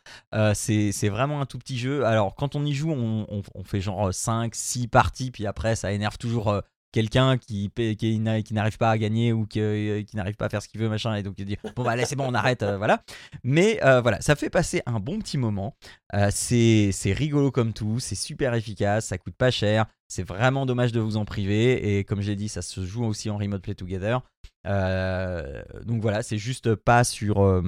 C'est 0.54 1.10
vraiment 1.10 1.42
un 1.42 1.46
tout 1.46 1.60
petit 1.60 1.78
jeu. 1.78 2.06
Alors, 2.06 2.36
quand 2.36 2.56
on 2.56 2.66
y 2.66 2.74
joue, 2.74 2.92
on, 2.92 3.64
fait 3.64 3.82
genre 3.82 4.14
5, 4.14 4.56
6 4.56 4.88
parties, 4.88 5.32
puis 5.32 5.46
après, 5.46 5.76
ça 5.76 5.92
énerve 5.92 6.18
toujours 6.18 6.62
quelqu'un 6.96 7.38
qui, 7.38 7.70
qui, 7.98 8.20
n'a- 8.20 8.42
qui 8.42 8.54
n'arrive 8.54 8.78
pas 8.78 8.90
à 8.90 8.98
gagner 8.98 9.34
ou 9.34 9.46
qui, 9.46 9.60
euh, 9.60 10.02
qui 10.04 10.16
n'arrive 10.16 10.36
pas 10.38 10.46
à 10.46 10.50
faire 10.50 10.62
ce 10.62 10.70
qu'il 10.70 10.80
veut, 10.80 10.88
machin, 10.88 11.14
et 11.16 11.24
donc 11.24 11.36
il 11.38 11.46
dit 11.46 11.58
Bon, 11.76 11.84
bah, 11.84 11.92
allez, 11.92 12.06
c'est 12.06 12.16
bon, 12.16 12.26
on 12.26 12.34
arrête, 12.34 12.64
euh, 12.64 12.78
voilà. 12.78 13.04
Mais 13.44 13.84
euh, 13.84 14.00
voilà, 14.00 14.22
ça 14.22 14.38
fait 14.38 14.50
passer 14.50 14.82
un 14.86 15.02
bon 15.02 15.20
petit 15.20 15.38
moment. 15.38 15.76
Euh, 16.14 16.30
c'est 16.32 16.94
rigolo 17.12 17.52
comme 17.52 17.74
tout, 17.74 18.00
c'est 18.00 18.16
super 18.16 18.54
efficace, 18.54 19.08
ça 19.08 19.18
coûte 19.18 19.36
pas 19.36 19.52
cher. 19.52 19.86
C'est 20.08 20.24
vraiment 20.24 20.66
dommage 20.66 20.94
de 20.94 21.02
vous 21.02 21.18
en 21.18 21.26
priver. 21.26 21.98
Et 21.98 22.06
comme 22.06 22.22
j'ai 22.22 22.38
dit, 22.38 22.48
ça 22.48 22.62
se 22.62 22.86
joue 22.86 23.04
aussi 23.04 23.30
en 23.30 23.38
Remote 23.38 23.62
Play 23.62 23.76
Together. 23.76 24.22
Donc 24.64 26.02
voilà, 26.02 26.24
c'est 26.24 26.38
juste 26.38 26.76
pas 26.76 27.04
sur, 27.04 27.62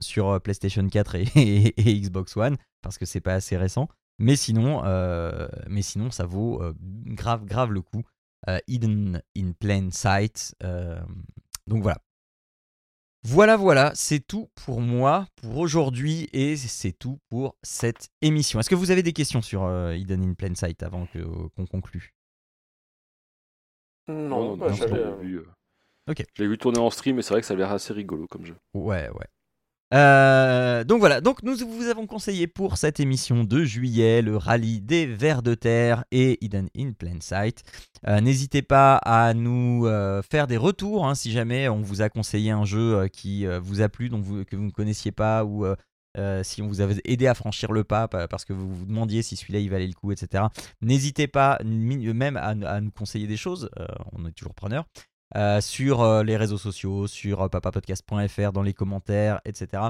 sur 0.00 0.40
PlayStation 0.40 0.88
4 0.88 1.16
et, 1.16 1.74
Xbox 2.00 2.36
One 2.36 2.56
parce 2.80 2.96
que 2.96 3.04
c'est 3.04 3.20
pas 3.20 3.34
assez 3.34 3.58
récent. 3.58 3.88
Mais 4.18 4.36
sinon, 4.36 4.82
mais 5.68 5.82
sinon 5.82 6.10
ça 6.10 6.24
vaut 6.24 6.62
grave, 7.06 7.44
grave 7.44 7.72
le 7.72 7.82
coup. 7.82 8.04
Euh, 8.50 8.58
hidden 8.66 9.22
in 9.36 9.52
plain 9.52 9.90
sight. 9.90 10.54
euh, 10.62 11.00
donc 11.66 11.82
voilà. 11.82 11.98
Voilà, 13.22 13.56
voilà, 13.56 13.92
c'est 13.94 14.20
tout 14.26 14.48
pour 14.64 14.80
moi 14.80 15.26
pour 15.36 15.58
aujourd'hui 15.58 16.28
et 16.32 16.56
c'est 16.56 16.92
tout 16.92 17.18
pour 17.28 17.54
cette 17.62 18.08
émission. 18.22 18.58
Est-ce 18.58 18.70
que 18.70 18.74
vous 18.74 18.90
avez 18.90 19.02
des 19.02 19.12
questions 19.12 19.42
sur 19.42 19.64
euh, 19.64 19.94
Hidden 19.94 20.22
in 20.22 20.34
Plain 20.34 20.54
Sight 20.54 20.82
avant 20.82 21.04
que- 21.06 21.48
qu'on 21.54 21.66
conclue? 21.66 22.14
Non, 24.08 24.28
non, 24.28 24.56
bah, 24.56 24.68
non, 24.70 24.74
j'avais, 24.74 24.90
je 24.90 24.94
l'ai 24.96 25.02
euh, 25.02 25.16
vu, 25.16 25.38
euh, 25.38 25.46
Ok. 26.08 26.24
Je 26.34 26.42
l'ai 26.42 26.48
vu 26.48 26.56
tourner 26.58 26.78
en 26.78 26.90
stream 26.90 27.18
et 27.18 27.22
c'est 27.22 27.34
vrai 27.34 27.42
que 27.42 27.46
ça 27.46 27.52
a 27.54 27.56
l'air 27.58 27.70
assez 27.70 27.92
rigolo 27.92 28.26
comme 28.26 28.46
jeu. 28.46 28.56
Ouais, 28.72 29.10
ouais. 29.10 29.26
Euh, 29.92 30.84
donc 30.84 31.00
voilà, 31.00 31.20
donc 31.20 31.42
nous 31.42 31.56
vous 31.56 31.88
avons 31.88 32.06
conseillé 32.06 32.46
pour 32.46 32.76
cette 32.76 33.00
émission 33.00 33.42
de 33.42 33.64
juillet 33.64 34.22
le 34.22 34.36
rallye 34.36 34.80
des 34.80 35.04
vers 35.06 35.42
de 35.42 35.54
terre 35.54 36.04
et 36.12 36.38
Hidden 36.44 36.68
in 36.76 36.92
Plain 36.92 37.18
Sight. 37.20 37.64
Euh, 38.06 38.20
N'hésitez 38.20 38.62
pas 38.62 38.96
à 38.98 39.34
nous 39.34 39.86
euh, 39.86 40.22
faire 40.22 40.46
des 40.46 40.56
retours 40.56 41.06
hein, 41.08 41.14
si 41.16 41.32
jamais 41.32 41.68
on 41.68 41.80
vous 41.80 42.02
a 42.02 42.08
conseillé 42.08 42.52
un 42.52 42.64
jeu 42.64 43.08
qui 43.08 43.46
vous 43.46 43.80
a 43.82 43.88
plu, 43.88 44.10
que 44.10 44.56
vous 44.56 44.62
ne 44.64 44.70
connaissiez 44.70 45.10
pas 45.12 45.44
ou 45.44 45.66
si 46.42 46.62
on 46.62 46.66
vous 46.68 46.80
avait 46.80 47.00
aidé 47.04 47.26
à 47.26 47.34
franchir 47.34 47.72
le 47.72 47.84
pas 47.84 48.06
pa- 48.08 48.28
parce 48.28 48.44
que 48.44 48.52
vous 48.52 48.72
vous 48.72 48.86
demandiez 48.86 49.22
si 49.22 49.36
celui-là 49.36 49.58
il 49.60 49.70
valait 49.70 49.86
le 49.86 49.92
coup, 49.94 50.12
etc. 50.12 50.44
N'hésitez 50.82 51.26
pas 51.26 51.58
même 51.64 52.36
à, 52.36 52.80
nous 52.80 52.90
conseiller 52.90 53.26
des 53.26 53.36
choses, 53.36 53.68
on 54.12 54.26
est 54.26 54.32
toujours 54.32 54.54
preneur. 54.54 54.86
Euh, 55.36 55.60
sur 55.60 56.00
euh, 56.00 56.24
les 56.24 56.36
réseaux 56.36 56.58
sociaux, 56.58 57.06
sur 57.06 57.42
euh, 57.42 57.48
papapodcast.fr, 57.48 58.52
dans 58.52 58.62
les 58.62 58.74
commentaires, 58.74 59.40
etc. 59.44 59.82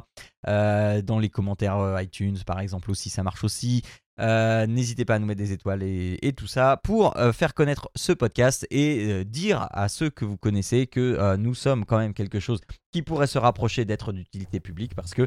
Dans 0.46 1.18
les 1.18 1.31
commentaires 1.31 2.00
iTunes, 2.00 2.38
par 2.46 2.61
exemple, 2.61 2.90
aussi, 2.90 3.11
ça 3.11 3.22
marche 3.22 3.44
aussi. 3.44 3.83
N'hésitez 4.18 5.07
pas 5.07 5.14
à 5.14 5.18
nous 5.18 5.24
mettre 5.26 5.38
des 5.38 5.53
étoiles 5.53 5.83
et, 5.83 6.18
et 6.20 6.35
tout 6.35 6.46
ça 6.46 6.79
pour 6.83 7.14
faire 7.33 7.55
connaître 7.55 7.90
ce 7.94 8.12
podcast 8.12 8.66
et 8.70 9.24
dire 9.24 9.66
à 9.70 9.88
ceux 9.88 10.11
que 10.11 10.26
vous 10.26 10.37
connaissez 10.37 10.87
que 10.87 11.37
nous 11.37 11.55
sommes 11.55 11.87
quand 11.87 11.98
même 11.98 12.12
quelque 12.12 12.38
chose 12.38 12.61
qui 12.92 13.00
pourrait 13.00 13.26
se 13.26 13.38
rapprocher 13.38 13.87
d'être 13.87 14.12
d'utilité 14.12 14.61
publique 14.61 14.94
parce 14.94 15.14
que 15.14 15.26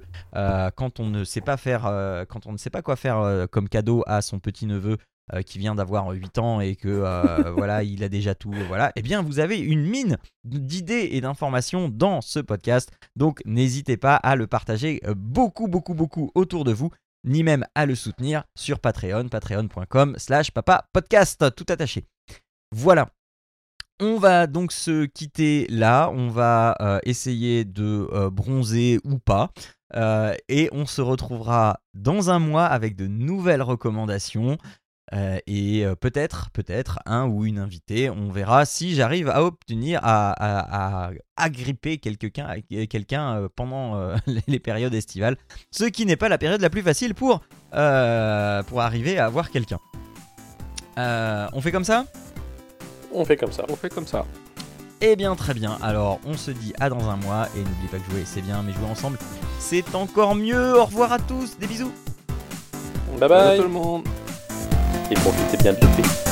quand 0.76 0.99
on 0.99 1.10
ne 1.10 1.23
sait 1.23 1.41
pas 1.41 1.58
faire, 1.58 1.84
quand 2.30 2.45
on 2.45 2.52
ne 2.52 2.58
sait 2.58 2.69
pas 2.69 2.84
quoi 2.84 2.95
faire 2.95 3.47
comme 3.49 3.67
cadeau 3.67 4.04
à 4.06 4.21
son 4.21 4.39
petit 4.39 4.67
neveu 4.67 4.97
euh, 5.31 5.41
qui 5.41 5.57
vient 5.57 5.73
d'avoir 5.73 6.09
8 6.09 6.38
ans 6.38 6.59
et 6.59 6.75
que 6.75 6.89
euh, 6.89 7.49
voilà, 7.55 7.83
il 7.83 8.03
a 8.03 8.09
déjà 8.09 8.36
tout, 8.36 8.51
voilà, 8.67 8.91
eh 8.97 9.01
bien 9.01 9.21
vous 9.21 9.39
avez 9.39 9.57
une 9.57 9.86
mine 9.86 10.17
d'idées 10.43 11.07
et 11.13 11.21
d'informations 11.21 11.88
dans 11.88 12.19
ce 12.19 12.39
podcast. 12.39 12.91
Donc 13.15 13.39
n'hésitez 13.45 13.95
pas 13.95 14.17
à 14.17 14.36
le 14.36 14.47
partager 14.47 14.99
euh, 15.05 15.13
beaucoup, 15.15 15.69
beaucoup, 15.69 15.93
beaucoup 15.93 16.29
autour 16.36 16.65
de 16.65 16.73
vous, 16.73 16.91
ni 17.23 17.41
même 17.41 17.65
à 17.73 17.86
le 17.86 17.95
soutenir 17.95 18.43
sur 18.57 18.81
Patreon, 18.81 19.29
patreon.com 19.29 20.15
slash 20.17 20.51
papa 20.51 20.89
podcast, 20.91 21.55
tout 21.55 21.67
attaché. 21.69 22.03
Voilà. 22.73 23.07
On 24.01 24.17
va 24.17 24.45
donc 24.45 24.73
se 24.73 25.05
quitter 25.05 25.67
là, 25.69 26.09
on 26.13 26.27
va 26.27 26.99
essayer 27.03 27.63
de 27.63 28.27
bronzer 28.29 28.99
ou 29.05 29.19
pas, 29.19 29.51
et 30.49 30.67
on 30.73 30.86
se 30.86 30.99
retrouvera 30.99 31.79
dans 31.93 32.31
un 32.31 32.39
mois 32.39 32.65
avec 32.65 32.97
de 32.97 33.07
nouvelles 33.07 33.62
recommandations. 33.62 34.57
Euh, 35.11 35.37
et 35.47 35.85
euh, 35.85 35.95
peut-être, 35.95 36.49
peut-être 36.51 36.99
un 37.05 37.25
ou 37.27 37.45
une 37.45 37.59
invitée. 37.59 38.09
On 38.09 38.31
verra 38.31 38.65
si 38.65 38.95
j'arrive 38.95 39.29
à 39.29 39.43
obtenir, 39.43 39.99
à, 40.01 40.31
à- 40.31 41.07
à 41.07 41.11
agripper 41.35 41.97
quelqu'un 41.97 42.47
quelqu'un 42.89 43.35
euh, 43.35 43.49
pendant 43.53 43.95
euh, 43.97 44.15
les 44.47 44.59
périodes 44.59 44.93
estivales. 44.93 45.35
Ce 45.71 45.83
qui 45.83 46.05
n'est 46.05 46.15
pas 46.15 46.29
la 46.29 46.37
période 46.37 46.61
la 46.61 46.69
plus 46.69 46.81
facile 46.81 47.15
pour, 47.15 47.41
euh, 47.75 48.63
pour 48.63 48.81
arriver 48.81 49.19
à 49.19 49.25
avoir 49.25 49.51
quelqu'un. 49.51 49.79
Euh, 50.97 51.47
on 51.53 51.59
fait 51.61 51.71
comme 51.71 51.83
ça? 51.83 52.05
On 53.11 53.25
fait 53.25 53.37
comme 53.37 53.51
ça. 53.51 53.65
On 53.69 53.75
fait 53.75 53.93
comme 53.93 54.07
ça. 54.07 54.25
Eh 55.01 55.17
bien 55.17 55.35
très 55.35 55.53
bien, 55.53 55.77
alors 55.81 56.21
on 56.25 56.37
se 56.37 56.49
dit 56.49 56.73
à 56.79 56.89
dans 56.89 57.09
un 57.09 57.17
mois 57.17 57.49
et 57.57 57.59
n'oubliez 57.59 57.89
pas 57.91 57.97
que 57.99 58.09
jouer 58.09 58.23
c'est 58.25 58.41
bien 58.41 58.63
mais 58.63 58.71
jouer 58.71 58.85
ensemble 58.89 59.17
c'est 59.59 59.95
encore 59.95 60.33
mieux. 60.33 60.79
Au 60.79 60.85
revoir 60.85 61.11
à 61.11 61.19
tous, 61.19 61.57
des 61.59 61.67
bisous. 61.67 61.91
Bye 63.19 63.27
Bye 63.27 63.29
bye. 63.29 63.57
tout 63.57 63.63
le 63.63 63.69
monde. 63.69 64.07
Profitez 65.15 65.58
bien 65.58 65.73
de 65.73 65.80
l'épée. 65.80 66.22